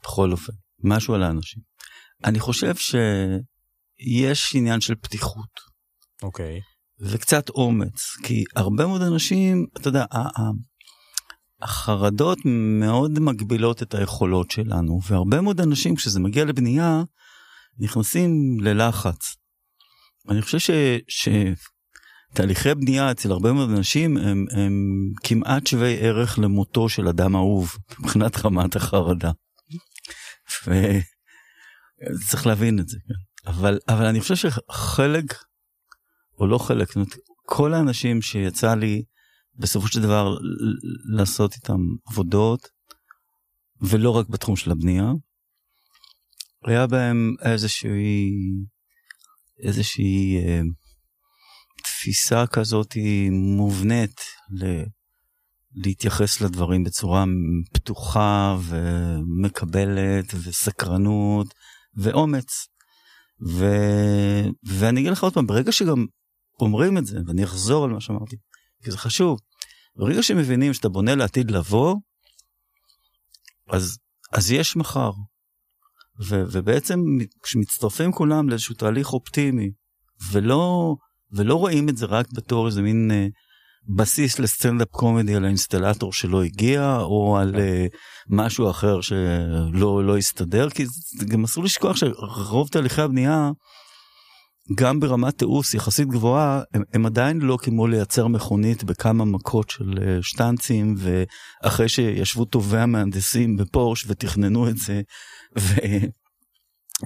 [0.03, 1.61] בכל אופן, משהו על האנשים.
[2.25, 5.49] אני חושב שיש עניין של פתיחות.
[6.23, 6.59] אוקיי.
[7.01, 10.05] וקצת אומץ, כי הרבה מאוד אנשים, אתה יודע,
[11.61, 12.37] החרדות
[12.79, 17.03] מאוד מגבילות את היכולות שלנו, והרבה מאוד אנשים כשזה מגיע לבנייה
[17.79, 19.35] נכנסים ללחץ.
[20.29, 20.71] אני חושב ש...
[22.33, 24.73] שתהליכי בנייה אצל הרבה מאוד אנשים הם, הם
[25.23, 29.31] כמעט שווי ערך למותו של אדם אהוב מבחינת רמת החרדה.
[30.67, 32.97] וצריך להבין את זה.
[33.07, 33.49] כן.
[33.51, 35.43] אבל, אבל אני חושב שחלק,
[36.39, 36.89] או לא חלק,
[37.45, 39.03] כל האנשים שיצא לי
[39.59, 40.37] בסופו של דבר
[41.17, 42.67] לעשות איתם עבודות,
[43.81, 45.11] ולא רק בתחום של הבנייה,
[46.65, 48.31] היה בהם איזושהי,
[49.63, 50.61] איזושהי אה,
[51.83, 52.95] תפיסה כזאת
[53.31, 54.83] מובנית ל,
[55.73, 57.25] להתייחס לדברים בצורה
[57.73, 61.53] פתוחה ומקבלת וסקרנות
[61.95, 62.67] ואומץ.
[63.47, 63.65] ו...
[64.63, 66.05] ואני אגיד לך עוד פעם, ברגע שגם
[66.59, 68.35] אומרים את זה, ואני אחזור על מה שאמרתי,
[68.83, 69.39] כי זה חשוב,
[69.99, 71.95] ברגע שמבינים שאתה בונה לעתיד לבוא,
[73.69, 73.97] אז,
[74.31, 75.11] אז יש מחר.
[76.29, 76.99] ו, ובעצם
[77.43, 79.71] כשמצטרפים כולם לאיזשהו תהליך אופטימי,
[80.31, 80.95] ולא,
[81.31, 83.27] ולא רואים את זה רק בתור איזה מין אה,
[83.95, 87.85] בסיס לסטנדאפ קומדי על האינסטלטור שלא הגיע, או על אה,
[88.29, 90.85] משהו אחר שלא לא הסתדר, כי
[91.27, 93.51] גם אסור לשכוח שרוב תהליכי הבנייה,
[94.75, 99.93] גם ברמת תיעוש יחסית גבוהה, הם, הם עדיין לא כמו לייצר מכונית בכמה מכות של
[100.01, 105.01] אה, שטנצים, ואחרי שישבו טובי המהנדסים בפורש ותכננו את זה,
[105.59, 105.73] ו...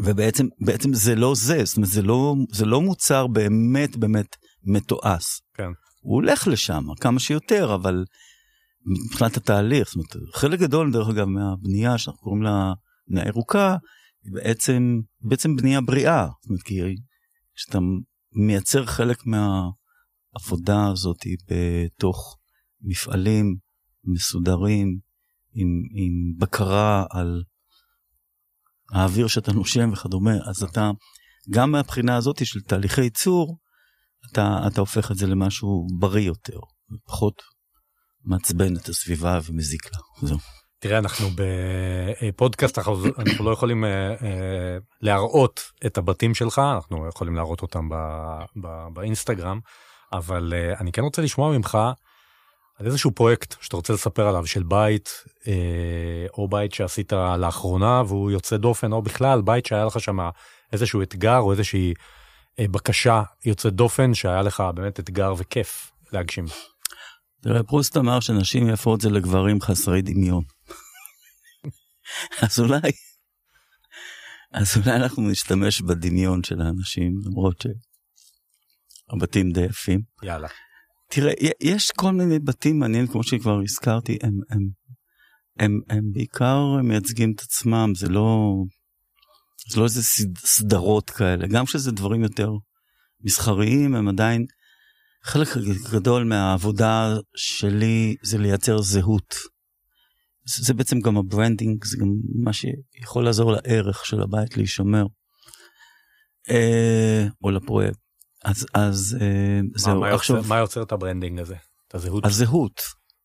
[0.03, 5.41] ובעצם בעצם זה לא זה, זאת אומרת זה לא, זה לא מוצר באמת באמת מתועש.
[5.53, 5.69] כן.
[6.01, 8.05] הוא הולך לשם כמה שיותר, אבל
[8.85, 12.73] מבחינת התהליך, זאת אומרת, חלק גדול דרך אגב מהבנייה שאנחנו קוראים לה
[13.07, 13.77] בנייה ירוקה,
[14.25, 16.81] בעצם, בעצם בנייה בריאה, זאת אומרת, כי
[17.55, 17.79] כשאתה
[18.31, 22.37] מייצר חלק מהעבודה הזאת בתוך
[22.81, 23.55] מפעלים
[24.03, 24.99] מסודרים,
[25.53, 27.43] עם, עם בקרה על
[28.93, 30.91] האוויר שאתה נושם וכדומה, אז אתה,
[31.49, 33.59] גם מהבחינה הזאת של תהליכי ייצור,
[34.31, 36.59] אתה, אתה הופך את זה למשהו בריא יותר,
[37.05, 37.41] פחות
[38.23, 40.27] מעצבן את הסביבה ומזיק לה.
[40.27, 40.37] זהו.
[40.83, 41.27] תראה, אנחנו
[42.21, 43.87] בפודקאסט, אנחנו, אנחנו לא יכולים uh,
[44.19, 44.23] uh,
[45.01, 47.89] להראות את הבתים שלך, אנחנו יכולים להראות אותם
[48.93, 49.59] באינסטגרם,
[50.13, 51.77] אבל אני כן רוצה לשמוע ממך
[52.79, 55.23] על איזשהו פרויקט שאתה רוצה לספר עליו, של בית,
[56.37, 60.17] או בית שעשית לאחרונה והוא יוצא דופן, או בכלל בית שהיה לך שם
[60.73, 61.93] איזשהו אתגר או איזושהי
[62.61, 66.45] בקשה יוצאת דופן, שהיה לך באמת אתגר וכיף להגשים.
[67.43, 70.43] תראה, פרוסט אמר שנשים יפות זה לגברים חסרי דמיון.
[72.41, 72.91] אז אולי,
[74.51, 77.65] אז אולי אנחנו נשתמש בדמיון של האנשים, למרות
[79.11, 80.01] שהבתים די יפים.
[80.23, 80.47] יאללה.
[81.09, 84.69] תראה, יש כל מיני בתים מעניינים, כמו שכבר הזכרתי, הם, הם,
[85.59, 88.53] הם, הם בעיקר מייצגים את עצמם, זה לא,
[89.69, 90.03] זה לא איזה
[90.37, 92.51] סדרות כאלה, גם כשזה דברים יותר
[93.23, 94.45] מסחריים, הם עדיין,
[95.23, 95.47] חלק
[95.91, 99.35] גדול מהעבודה שלי זה לייצר זהות.
[100.45, 105.05] זה בעצם גם ה branding, זה גם מה שיכול לעזור לערך של הבית להישמר.
[106.49, 107.99] אה, או לפרויקט.
[108.43, 109.99] אז, אז אה, זהו.
[109.99, 111.55] מה, עכשיו, מה יוצר את ה branding הזה?
[111.87, 112.25] את הזהות?
[112.25, 112.81] הזהות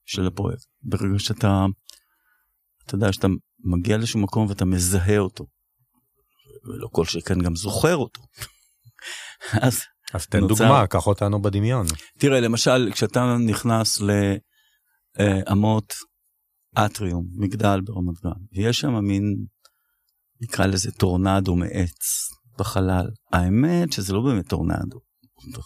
[0.07, 0.65] של הפרויקט.
[0.83, 1.67] ברגע שאתה,
[2.87, 3.29] אתה יודע, שאתה
[3.65, 5.47] מגיע לאיזשהו מקום ואתה מזהה אותו.
[6.65, 8.23] ולא כל שכן גם זוכר אותו.
[9.67, 9.81] אז
[10.15, 10.55] אז תן נוצר...
[10.55, 11.87] דוגמה, קח אותנו בדמיון.
[12.19, 14.01] תראה, למשל, כשאתה נכנס
[15.21, 15.95] לאמות
[16.75, 19.35] אטריום, מגדל ברמת גן, ויש שם מין,
[20.41, 23.07] נקרא לזה טורנדו מעץ בחלל.
[23.33, 25.01] האמת שזה לא באמת טורנדו.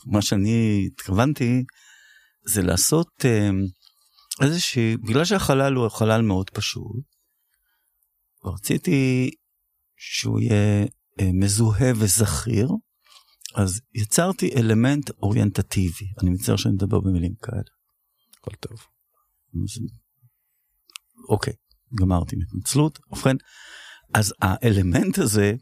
[0.06, 1.64] מה שאני התכוונתי
[2.46, 3.50] זה לעשות אה,
[4.42, 7.04] איזושהי, בגלל שהחלל הוא חלל מאוד פשוט,
[8.44, 9.30] רציתי
[9.96, 10.86] שהוא יהיה
[11.20, 12.68] אה, מזוהה וזכיר,
[13.54, 16.06] אז יצרתי אלמנט אוריינטטיבי.
[16.22, 17.62] אני מצטער שאני מדבר במילים כאלה.
[18.38, 18.78] הכל טוב.
[21.28, 21.52] אוקיי,
[22.00, 22.98] גמרתי מהתנצלות.
[23.10, 23.36] ובכן,
[24.14, 25.54] אז האלמנט הזה,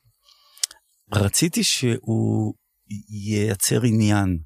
[1.12, 2.55] רציתי שהוא
[3.09, 4.38] ייצר עניין,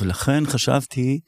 [0.00, 1.20] ולכן חשבתי,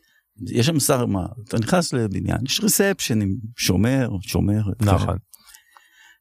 [0.51, 4.83] יש שם שר, מה, אתה נכנס לבניין, יש ריספשן עם שומר, שומרת.
[4.83, 5.17] נכון.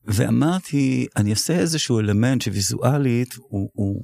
[0.06, 4.04] ואמרתי, אני אעשה איזשהו אלמנט שוויזואלית הוא, הוא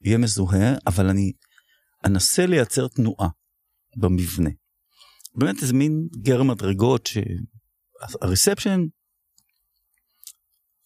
[0.00, 1.32] יהיה מזוהה, אבל אני
[2.04, 3.28] אנסה לייצר תנועה
[3.96, 4.50] במבנה.
[5.34, 8.80] באמת איזה מין גר מדרגות שהריספשן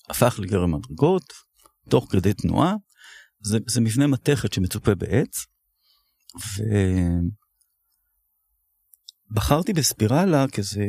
[0.09, 1.33] הפך לגר מדרגות,
[1.89, 2.75] תוך כדי תנועה,
[3.41, 5.47] זה, זה מבנה מתכת שמצופה בעץ,
[9.31, 10.85] ובחרתי בספירלה כזה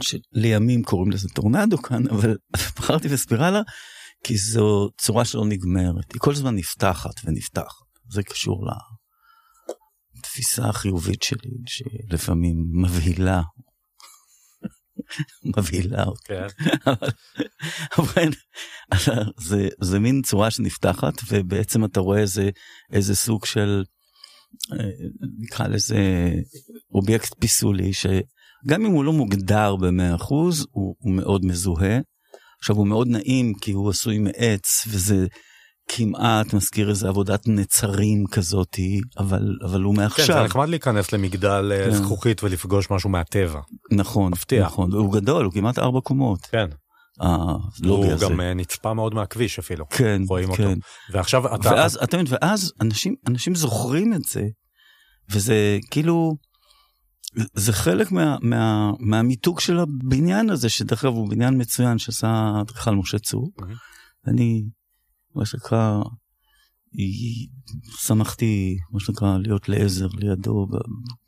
[0.00, 2.36] שלימים קוראים לזה טורנדו כאן, אבל
[2.76, 3.60] בחרתי בספירלה
[4.24, 8.66] כי זו צורה שלא נגמרת, היא כל הזמן נפתחת ונפתחת, זה קשור
[10.16, 13.42] לתפיסה החיובית שלי, שלפעמים מבהילה.
[15.56, 16.24] מבהילה אותי.
[16.28, 16.46] כן.
[17.98, 18.28] אבל
[19.38, 22.50] זה, זה מין צורה שנפתחת ובעצם אתה רואה איזה,
[22.92, 23.84] איזה סוג של
[24.72, 24.88] אה,
[25.38, 26.30] נקרא לזה
[26.94, 30.24] אובייקט פיסולי שגם אם הוא לא מוגדר ב-100%
[30.70, 31.98] הוא, הוא מאוד מזוהה.
[32.62, 35.26] עכשיו הוא מאוד נעים כי הוא עשוי מעץ וזה
[35.88, 40.26] כמעט מזכיר איזה עבודת נצרים כזאתי אבל אבל הוא מעכשיו.
[40.26, 41.90] כן, זה נחמד להיכנס למגדל אה, כן.
[41.90, 43.60] זכוכית ולפגוש משהו מהטבע.
[43.92, 44.64] נכון, מפתיע.
[44.64, 46.40] נכון, הוא גדול, הוא כמעט ארבע קומות.
[46.40, 46.66] כן.
[47.84, 48.26] הוא הזה.
[48.26, 49.88] גם אה, נצפה מאוד מהכביש אפילו.
[49.88, 50.66] כן, רואים כן.
[50.66, 50.80] אותו.
[51.10, 51.70] ועכשיו אתה...
[51.70, 54.42] ואז, אתה מבין, ואז אנשים, אנשים זוכרים את זה,
[55.30, 56.36] וזה כאילו,
[57.54, 62.94] זה חלק מה, מה, מהמיתוג של הבניין הזה, שדרך אגב הוא בניין מצוין שעשה אדריכל
[62.94, 63.50] משה צור.
[63.58, 63.64] Mm-hmm.
[64.26, 64.64] אני,
[65.34, 66.02] מה שנקרא,
[68.00, 70.66] שמחתי, מה שנקרא, להיות לעזר לידו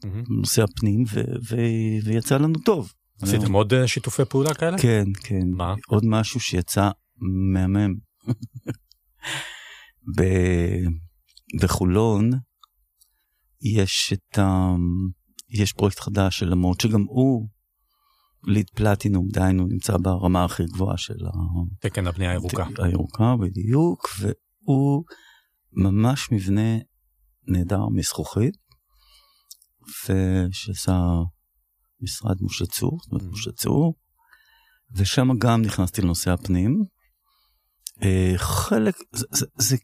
[0.03, 1.57] בנושא הפנים, ו, ו,
[2.05, 2.93] ויצא לנו טוב.
[3.23, 4.79] עשיתם עוד אה, שיתופי פעולה כאלה?
[4.79, 5.51] כן, כן.
[5.51, 5.75] מה?
[5.87, 6.91] עוד משהו שיצא
[7.53, 7.95] מהמם.
[11.61, 12.31] בחולון
[13.63, 14.75] יש את ה...
[15.55, 17.49] יש פרויקט חדש של למרות שגם הוא
[18.47, 21.31] ליד פלטינום, דהיינו נמצא ברמה הכי גבוהה של ה...
[21.81, 22.67] תקן הבנייה הירוקה.
[22.79, 25.05] הירוקה, בדיוק, והוא
[25.73, 26.79] ממש מבנה
[27.47, 28.55] נהדר מזכוכית,
[30.09, 31.01] ושעשה
[32.01, 33.33] משרד משה צור, זאת אומרת mm-hmm.
[33.33, 33.95] משה צור,
[34.97, 36.85] ושם גם נכנסתי לנושא הפנים.
[38.03, 39.77] אה, חלק, זה, זה, זה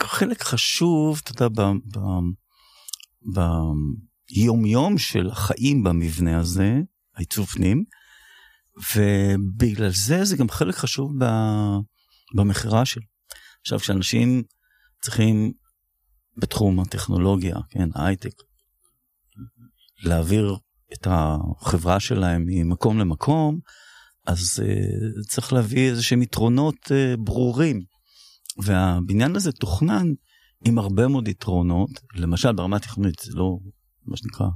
[0.00, 1.64] חלק חשוב, אתה יודע,
[4.34, 6.80] ביום-יום של החיים במבנה הזה,
[7.16, 7.84] העיצוב פנים,
[8.94, 11.12] ובגלל זה זה גם חלק חשוב
[12.34, 13.02] במכירה שלו.
[13.60, 14.42] עכשיו, כשאנשים
[15.02, 15.52] צריכים
[16.36, 18.34] בתחום הטכנולוגיה, כן, ההייטק,
[20.02, 20.56] להעביר
[20.92, 23.58] את החברה שלהם ממקום למקום,
[24.26, 27.82] אז uh, צריך להביא איזה שהם יתרונות uh, ברורים.
[28.64, 30.06] והבניין הזה תוכנן
[30.64, 33.58] עם הרבה מאוד יתרונות, למשל ברמה התכנונית, זה לא,
[34.06, 34.46] מה שנקרא,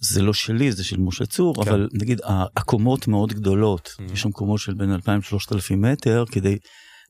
[0.00, 1.70] זה לא שלי, זה של משה צור, כן.
[1.70, 2.20] אבל נגיד
[2.56, 4.12] הקומות מאוד גדולות, mm-hmm.
[4.12, 6.58] יש שם קומות של בין 2,000-3,000 מטר, כדי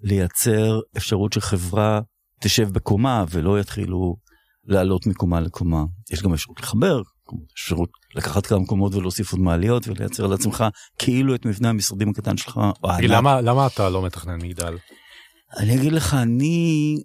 [0.02, 2.00] לייצר אפשרות שחברה
[2.40, 4.16] תשב בקומה ולא יתחילו
[4.64, 5.84] לעלות מקומה לקומה.
[6.10, 7.02] יש גם אפשרות לחבר
[7.54, 10.64] אפשרות לקחת כמה מקומות ולהוסיף עוד מעליות ולייצר לעצמך
[10.98, 12.60] כאילו את מבנה המשרדים הקטן שלך.
[13.02, 14.76] למה, למה אתה לא מתכנן מגדל?
[15.58, 16.96] אני אגיד לך, אני,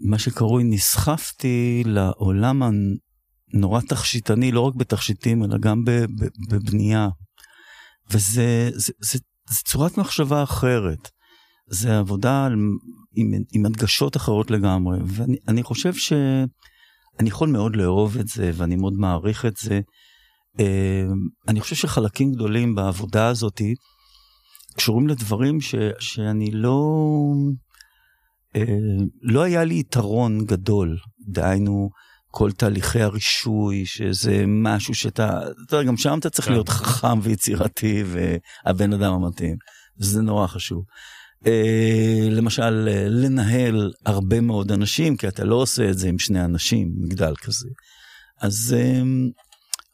[0.00, 2.62] מה שקרוי, נסחפתי לעולם
[3.54, 5.84] הנורא תכשיטני, לא רק בתכשיטים, אלא גם
[6.50, 7.08] בבנייה.
[8.10, 9.18] וזה זה, זה,
[9.50, 11.08] זה צורת מחשבה אחרת.
[11.70, 12.48] זה עבודה
[13.16, 16.12] עם, עם הדגשות אחרות לגמרי, ואני חושב ש...
[17.20, 19.80] אני יכול מאוד לאהוב את זה ואני מאוד מעריך את זה.
[20.60, 21.04] אה,
[21.48, 23.74] אני חושב שחלקים גדולים בעבודה הזאתי
[24.76, 26.92] קשורים לדברים ש, שאני לא,
[29.22, 31.90] לא היה לי יתרון גדול, דהיינו
[32.30, 36.52] כל תהליכי הרישוי, שזה משהו שאתה, אתה יודע, גם שם אתה צריך כן.
[36.52, 39.56] להיות חכם ויצירתי והבן אדם המתאים,
[39.96, 40.84] זה נורא חשוב.
[41.46, 46.44] אה, למשל אה, לנהל הרבה מאוד אנשים כי אתה לא עושה את זה עם שני
[46.44, 47.68] אנשים מגדל כזה.
[48.40, 49.02] אז אה,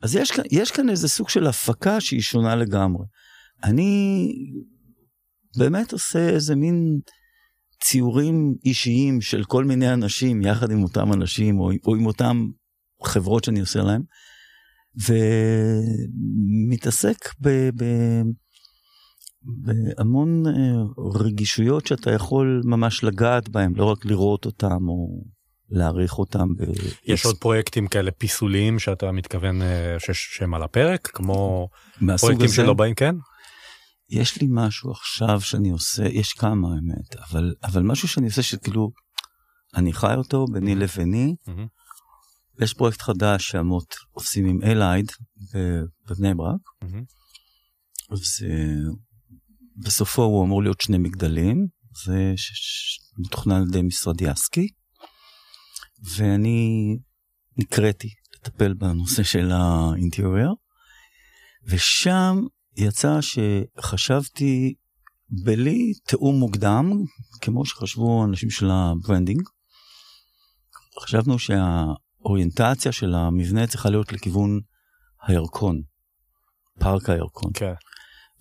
[0.03, 3.05] אז יש יש כאן איזה סוג של הפקה שהיא שונה לגמרי.
[3.65, 4.29] אני
[5.57, 6.99] באמת עושה איזה מין
[7.81, 12.49] ציורים אישיים של כל מיני אנשים יחד עם אותם אנשים או, או עם אותם
[13.05, 14.03] חברות שאני עושה להם.
[16.69, 17.49] ומתעסק ב...
[17.77, 17.85] ב
[19.65, 20.53] והמון אה,
[21.15, 25.23] רגישויות שאתה יכול ממש לגעת בהם, לא רק לראות אותם או
[25.71, 26.55] להעריך אותם.
[26.55, 26.63] ב-
[27.05, 31.69] יש עוד פרויקטים כאלה פיסוליים שאתה מתכוון אה, שהם על הפרק, כמו
[32.21, 33.15] פרויקטים הזה, שלא באים, כן?
[34.09, 38.91] יש לי משהו עכשיו שאני עושה, יש כמה האמת, אבל, אבל משהו שאני עושה שכאילו,
[39.75, 41.35] אני חי אותו ביני לביני.
[41.49, 42.63] Mm-hmm.
[42.63, 45.13] יש פרויקט חדש שאמות עושים עם אלייד
[46.09, 46.61] בבני ברק.
[46.85, 48.15] Mm-hmm.
[48.17, 48.49] זה
[49.77, 51.67] בסופו הוא אמור להיות שני מגדלים,
[52.05, 52.35] זה
[53.19, 54.69] מתוכנן על ידי משרד יסקי,
[56.17, 56.97] ואני
[57.57, 60.57] נקראתי לטפל בנושא של ה interior,
[61.65, 62.37] ושם
[62.77, 64.75] יצא שחשבתי
[65.31, 66.91] בלי תיאום מוקדם,
[67.41, 69.43] כמו שחשבו אנשים של ה branding,
[71.01, 74.61] חשבנו שהאוריינטציה של המבנה צריכה להיות לכיוון
[75.27, 75.81] הירקון.
[76.79, 77.51] פארק הירקון.
[77.55, 77.73] כן.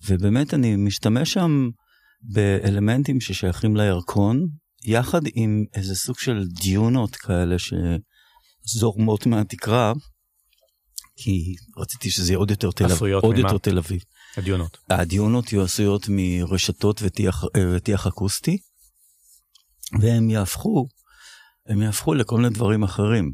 [0.08, 1.70] ובאמת אני משתמש שם
[2.22, 4.46] באלמנטים ששייכים לירקון,
[4.84, 7.56] יחד עם איזה סוג של דיונות כאלה
[8.68, 9.92] שזורמות מהתקרה,
[11.16, 13.14] כי רציתי שזה יהיה עוד יותר תל אביב.
[13.14, 13.48] עוד ממה?
[13.48, 14.00] יותר תל אביב.
[14.36, 14.78] הדיונות.
[14.90, 18.58] הדיונות יהיו עשויות מרשתות וטיח, וטיח אקוסטי,
[20.00, 20.88] והם יהפכו,
[21.66, 23.32] הם יהפכו לכל מיני דברים אחרים,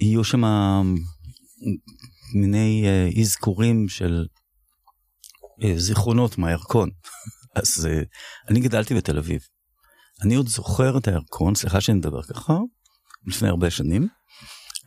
[0.00, 0.44] ויהיו שם
[2.34, 4.26] מיני אה, אזכורים של
[5.64, 6.90] אה, זיכרונות מהירקון.
[7.56, 8.02] אז אה,
[8.48, 9.40] אני גדלתי בתל אביב.
[10.22, 12.58] אני עוד זוכר את הירקון, סליחה שאני מדבר ככה,
[13.26, 14.08] לפני הרבה שנים.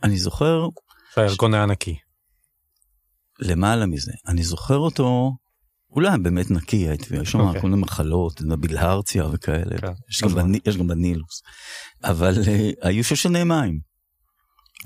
[0.02, 0.68] אני זוכר
[1.14, 1.94] שהירקון היה נקי.
[3.40, 5.36] למעלה מזה, אני זוכר אותו,
[5.90, 7.60] אולי באמת נקי, הייתי, יש שם אוקיי.
[7.60, 9.92] כל מיני מחלות, בלהרציה וכאלה, כן.
[10.10, 11.42] יש, גם אז בני, יש גם בנילוס,
[12.04, 12.48] אבל uh,
[12.82, 13.78] היו שושני מים.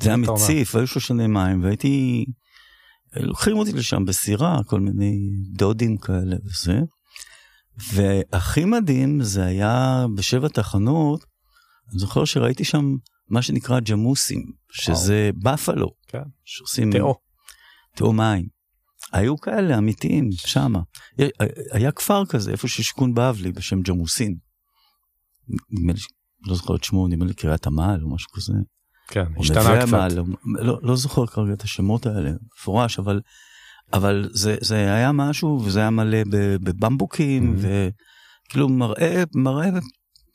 [0.00, 0.16] זה היה?
[0.16, 2.24] מציף, היו שושני מים, והייתי,
[3.16, 5.18] לוקחים אותי לשם בסירה, כל מיני
[5.52, 6.80] דודים כאלה וזה.
[7.92, 11.24] והכי מדהים זה היה בשבע תחנות,
[11.90, 12.94] אני זוכר שראיתי שם
[13.28, 14.42] מה שנקרא ג'מוסים,
[14.72, 16.22] שזה בפלו, כן.
[16.44, 16.92] שעושים...
[16.92, 17.27] תאו.
[17.98, 18.46] תאו מים.
[19.12, 20.80] היו כאלה אמיתיים שמה.
[21.72, 24.36] היה כפר כזה איפה ששיכון בבלי בשם ג'מוסין.
[25.70, 25.98] נדמה לי,
[26.46, 28.52] לא זוכר את שמו, נדמה לי קריית עמל או משהו כזה.
[29.08, 29.88] כן, השתנה קצת.
[29.94, 30.24] עמל, או-
[30.64, 33.20] לא, לא זוכר כרגע את השמות האלה, מפורש, אבל,
[33.92, 36.18] אבל זה, זה היה משהו וזה היה מלא
[36.60, 37.66] בבמבוקים Mhm.
[38.48, 39.68] וכאילו מראה, מראה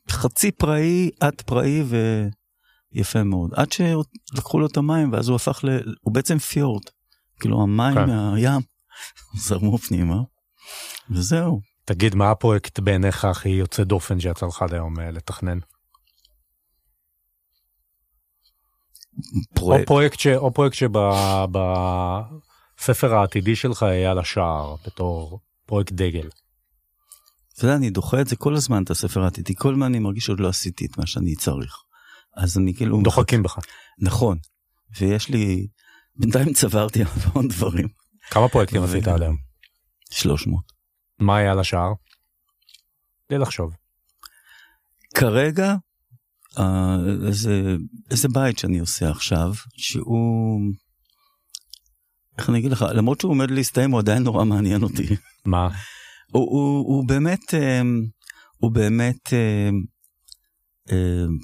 [0.09, 1.83] חצי פראי עד פראי
[2.93, 3.51] ויפה מאוד.
[3.55, 5.69] עד שלקחו לו את המים ואז הוא הפך ל...
[6.01, 6.89] הוא בעצם פיורט.
[7.39, 8.05] כאילו המים כן.
[8.05, 8.61] מהים
[9.45, 10.15] זרמו פנימה
[11.09, 11.61] וזהו.
[11.85, 15.57] תגיד, מה הפרויקט בעיניך הכי יוצא דופן שיצא לך עד היום אה, לתכנן?
[15.57, 15.63] או
[19.55, 19.87] פרויקט.
[19.87, 20.75] פרויקט ש- או פרויקט
[22.75, 26.29] שבספר העתידי שלך יהיה על השער בתור פרויקט דגל.
[27.55, 30.25] אתה יודע, אני דוחה את זה כל הזמן, את הספר העתידי, כל הזמן אני מרגיש
[30.25, 31.83] שעוד לא עשיתי את מה שאני צריך.
[32.35, 33.01] אז אני כאילו...
[33.03, 33.57] דוחקים בך.
[33.99, 34.37] נכון.
[34.99, 35.67] ויש לי,
[36.15, 37.87] בינתיים צברתי המון דברים.
[38.29, 39.37] כמה פרויקטים עשית עד היום?
[40.11, 40.63] 300.
[41.19, 41.93] מה היה על השער?
[43.29, 43.73] בלי לחשוב.
[45.15, 45.75] כרגע,
[46.59, 46.95] אה,
[47.27, 47.75] איזה,
[48.11, 50.59] איזה בית שאני עושה עכשיו, שהוא...
[52.37, 55.15] איך אני אגיד לך, למרות שהוא עומד להסתיים, הוא עדיין נורא מעניין אותי.
[55.45, 55.69] מה?
[56.31, 58.01] הוא, הוא, הוא באמת, אמ,
[58.57, 59.81] הוא באמת, אמ,
[60.91, 61.37] אמ,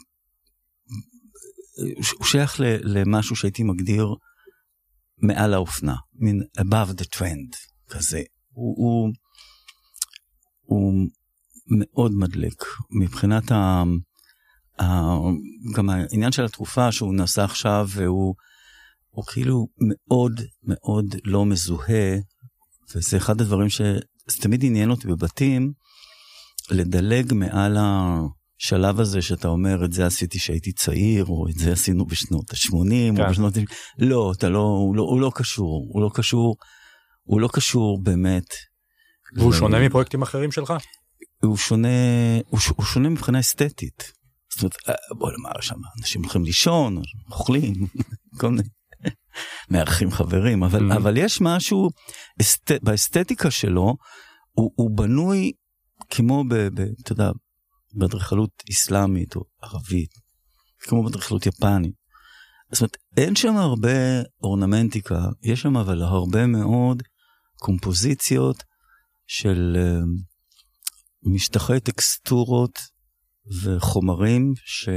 [2.18, 4.16] הוא שייך למשהו שהייתי מגדיר
[5.22, 7.56] מעל האופנה, מין above the trend
[7.90, 8.22] כזה.
[8.52, 9.14] הוא, הוא,
[10.62, 11.08] הוא
[11.70, 13.84] מאוד מדליק מבחינת ה...
[14.82, 14.86] ה...
[15.76, 18.36] גם העניין של התרופה שהוא נעשה עכשיו והוא
[19.10, 22.16] הוא כאילו מאוד מאוד לא מזוהה
[22.96, 23.82] וזה אחד הדברים ש...
[24.28, 25.74] זה תמיד עניין אותי בבתים,
[26.72, 27.78] לדלג מעל
[28.62, 33.16] השלב הזה שאתה אומר, את זה עשיתי כשהייתי צעיר, או את זה עשינו בשנות ה-80,
[33.16, 33.22] כן.
[33.24, 33.58] או בשנות...
[33.58, 33.60] ה-
[33.98, 36.56] לא, אתה לא, הוא לא, הוא לא קשור, הוא לא קשור,
[37.24, 38.46] הוא לא קשור באמת.
[39.38, 40.74] והוא ל- שונה מפרויקטים אחרים שלך?
[41.44, 41.88] הוא שונה,
[42.46, 44.12] הוא, ש- הוא שונה מבחינה אסתטית.
[44.54, 47.02] זאת אומרת, אה, בוא נאמר שם, אנשים הולכים לישון,
[47.32, 47.74] אוכלים,
[48.40, 48.64] כל מיני,
[49.70, 50.96] מארחים חברים, אבל, Mhm.
[50.96, 51.90] אבל יש משהו
[52.42, 53.96] אסת, באסתטיקה שלו,
[54.52, 55.52] הוא, הוא בנוי
[56.10, 57.32] כמו, ב, ב, אתה יודע,
[57.94, 60.12] באדריכלות אסלאמית או ערבית,
[60.80, 61.94] כמו באדריכלות יפנית.
[62.72, 67.04] זאת אומרת, אין שם הרבה אורנמנטיקה, יש שם אבל הרבה מאוד
[67.60, 68.64] קומפוזיציות
[69.28, 70.00] של אה,
[71.24, 72.80] משטחי טקסטורות
[73.64, 74.90] וחומרים ש...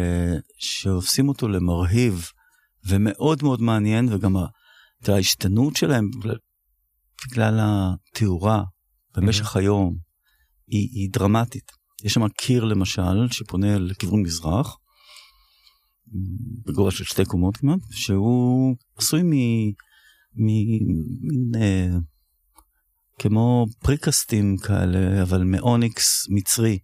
[0.58, 2.26] שעושים אותו למרהיב
[2.86, 4.36] ומאוד מאוד מעניין וגם
[5.08, 6.36] ההשתנות שלהם בגלל,
[7.26, 8.62] בגלל התאורה
[9.14, 9.96] במשך היום
[10.66, 11.81] היא, היא דרמטית.
[12.04, 14.76] יש שם קיר למשל שפונה לכיוון מזרח
[16.66, 19.32] בגובה של שתי קומות כמעט שהוא עשוי מ...
[20.34, 20.48] מ...
[21.56, 21.88] אה,
[23.18, 26.78] כמו פריקסטים כאלה, אבל מאוניקס מצרי.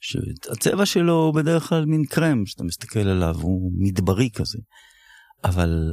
[0.00, 4.58] שהצבע שלו הוא בדרך כלל מין קרם שאתה מסתכל עליו, הוא מדברי כזה.
[5.44, 5.92] אבל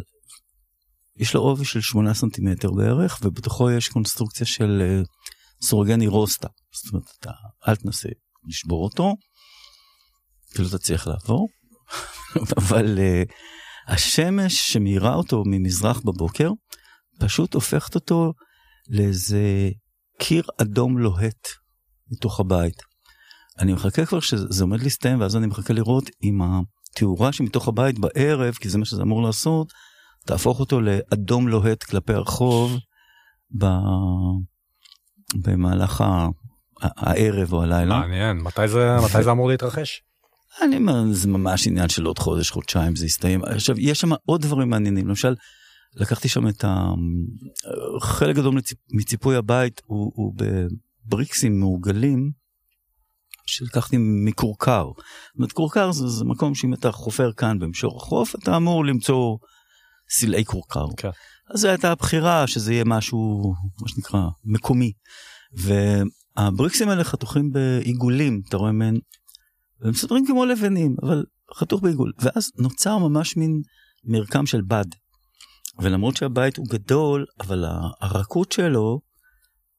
[1.17, 5.01] יש לו עובי של 8 סנטימטר בערך, ובתוכו יש קונסטרוקציה של אה,
[5.61, 6.47] סורגני רוסטה.
[6.71, 7.31] זאת אומרת, אתה
[7.67, 8.09] אל תנסה
[8.47, 9.15] לשבור אותו,
[10.55, 11.47] כי לא תצליח לעבור.
[12.57, 13.31] אבל uh,
[13.87, 16.49] השמש שמאירה אותו ממזרח בבוקר,
[17.19, 18.33] פשוט הופכת אותו
[18.89, 19.69] לאיזה
[20.19, 21.47] קיר אדום לוהט
[22.11, 22.81] מתוך הבית.
[23.59, 28.53] אני מחכה כבר שזה עומד להסתיים, ואז אני מחכה לראות אם התאורה שמתוך הבית בערב,
[28.53, 29.73] כי זה מה שזה אמור לעשות,
[30.25, 32.77] תהפוך אותו לאדום לוהט כלפי הרחוב
[33.59, 33.65] ב...
[35.35, 36.03] במהלך.
[36.81, 37.99] הערב או הלילה.
[37.99, 40.01] מעניין, מתי זה, מתי זה אמור להתרחש?
[40.61, 43.43] אני אומר, זה ממש עניין של עוד חודש, חודשיים, זה יסתיים.
[43.43, 45.35] עכשיו, יש שם עוד דברים מעניינים, למשל,
[45.95, 46.89] לקחתי שם את ה...
[48.01, 48.77] חלק גדול מציפ...
[48.91, 50.33] מציפוי הבית הוא, הוא
[51.05, 52.31] בבריקסים מעוגלים,
[53.45, 54.85] שלקחתי מכורכר.
[54.95, 59.37] זאת אומרת, כורכר זה, זה מקום שאם אתה חופר כאן במישור החוף, אתה אמור למצוא
[60.09, 60.85] סלעי כורכר.
[60.97, 61.09] כן.
[61.53, 64.91] אז זו הייתה הבחירה שזה יהיה משהו, מה שנקרא, מקומי.
[66.37, 68.95] והבריקסים האלה חתוכים בעיגולים, אתה רואה מהם,
[69.79, 71.23] והם מסתדרים כמו לבנים, אבל
[71.53, 72.13] חתוך בעיגול.
[72.19, 73.61] ואז נוצר ממש מין
[74.03, 74.85] מרקם של בד.
[75.79, 77.65] ולמרות שהבית הוא גדול, אבל
[78.01, 79.01] הרכות שלו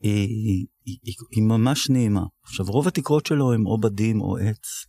[0.00, 2.22] היא, היא, היא, היא ממש נעימה.
[2.42, 4.86] עכשיו, רוב התקרות שלו הם או בדים או עץ,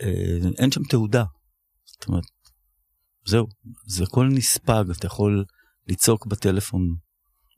[0.00, 1.24] ואין שם תעודה.
[1.84, 2.24] זאת אומרת,
[3.26, 3.46] זהו,
[3.86, 5.44] זה הכל נספג, אתה יכול
[5.86, 6.96] לצעוק בטלפון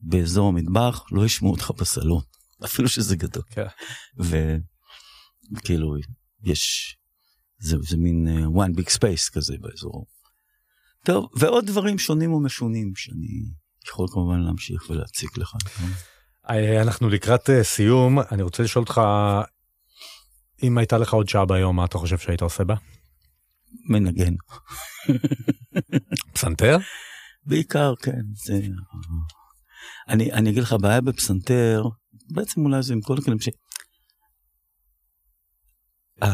[0.02, 2.22] באזור המטבח, לא ישמעו אותך בסלון,
[2.64, 3.42] אפילו שזה גדול.
[3.50, 3.66] כן.
[5.52, 5.96] וכאילו,
[6.42, 6.96] יש,
[7.58, 10.06] זה, זה מין uh, one big space כזה באזור.
[11.04, 13.52] טוב, ועוד דברים שונים ומשונים שאני
[13.88, 15.54] יכול כמובן להמשיך ולהציג לך.
[16.50, 19.00] אה, אנחנו לקראת אה, סיום, אני רוצה לשאול אותך,
[20.62, 22.74] אם הייתה לך עוד שעה ביום, מה אתה חושב שהיית עושה בה?
[23.88, 24.34] מנגן.
[26.34, 26.78] פסנתר?
[27.46, 28.22] בעיקר, כן.
[28.34, 28.60] זה...
[30.10, 31.84] אני, אני אגיד לך, הבעיה בפסנתר,
[32.32, 33.48] בעצם אולי זה עם כל הכלים ש...
[36.24, 36.26] Uh,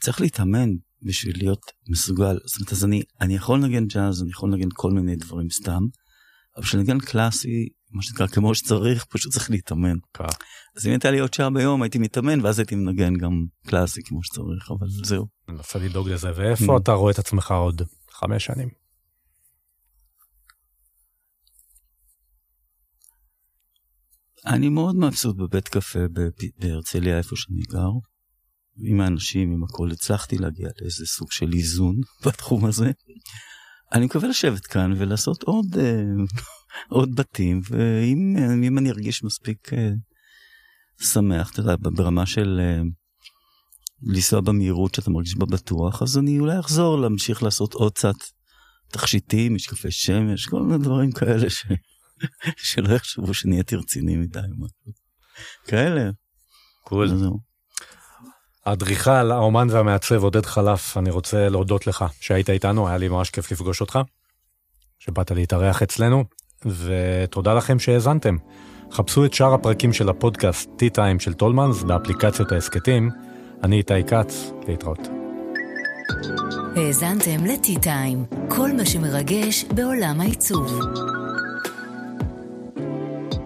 [0.00, 0.68] צריך להתאמן
[1.02, 2.38] בשביל להיות מסוגל.
[2.44, 5.82] זאת אומרת, אז אני, אני יכול לנגן ג'אז, אני יכול לנגן כל מיני דברים סתם,
[6.56, 9.96] אבל לנגן קלאסי, מה שנקרא, כמו שצריך, פשוט צריך להתאמן.
[10.14, 10.24] כן.
[10.76, 14.22] אז אם הייתה לי עוד שעה ביום, הייתי מתאמן, ואז הייתי מנגן גם קלאסי כמו
[14.22, 15.26] שצריך, אבל זהו.
[15.48, 18.81] אני מנסה לדאוג לזה, ואיפה אתה רואה את עצמך עוד חמש שנים?
[24.46, 25.98] אני מאוד מבסוט בבית קפה
[26.58, 27.90] בהרצליה, איפה שאני גר.
[28.76, 32.90] עם האנשים, עם הכל, הצלחתי להגיע לאיזה סוג של איזון בתחום הזה.
[33.92, 36.02] אני מקווה לשבת כאן ולעשות עוד, אה,
[36.96, 39.90] עוד בתים, ואם אם אני ארגיש מספיק אה,
[41.00, 42.82] שמח, אתה יודע, ברמה של אה,
[44.02, 48.14] לנסוע במהירות שאתה מרגיש בה בטוח, אז אני אולי אחזור להמשיך לעשות עוד קצת
[48.88, 51.66] תכשיטים, משקפי שמש, כל מיני דברים כאלה ש...
[52.56, 54.92] שלא יחשבו שנהייתי רציני מדי משהו.
[55.66, 56.10] כאלה.
[56.84, 57.08] קול.
[58.66, 63.52] האדריכל, האומן והמעצב עודד חלף, אני רוצה להודות לך שהיית איתנו, היה לי ממש כיף
[63.52, 63.98] לפגוש אותך,
[64.98, 66.24] שבאת להתארח אצלנו,
[66.66, 68.36] ותודה לכם שהאזנתם.
[68.92, 73.10] חפשו את שאר הפרקים של הפודקאסט T-Time של טולמנס באפליקציות ההסכתים.
[73.62, 75.08] אני איתי כץ, להתראות.
[76.76, 80.80] האזנתם ל-T-Time, כל מה שמרגש בעולם העיצוב.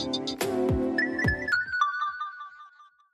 [0.07, 0.36] thank you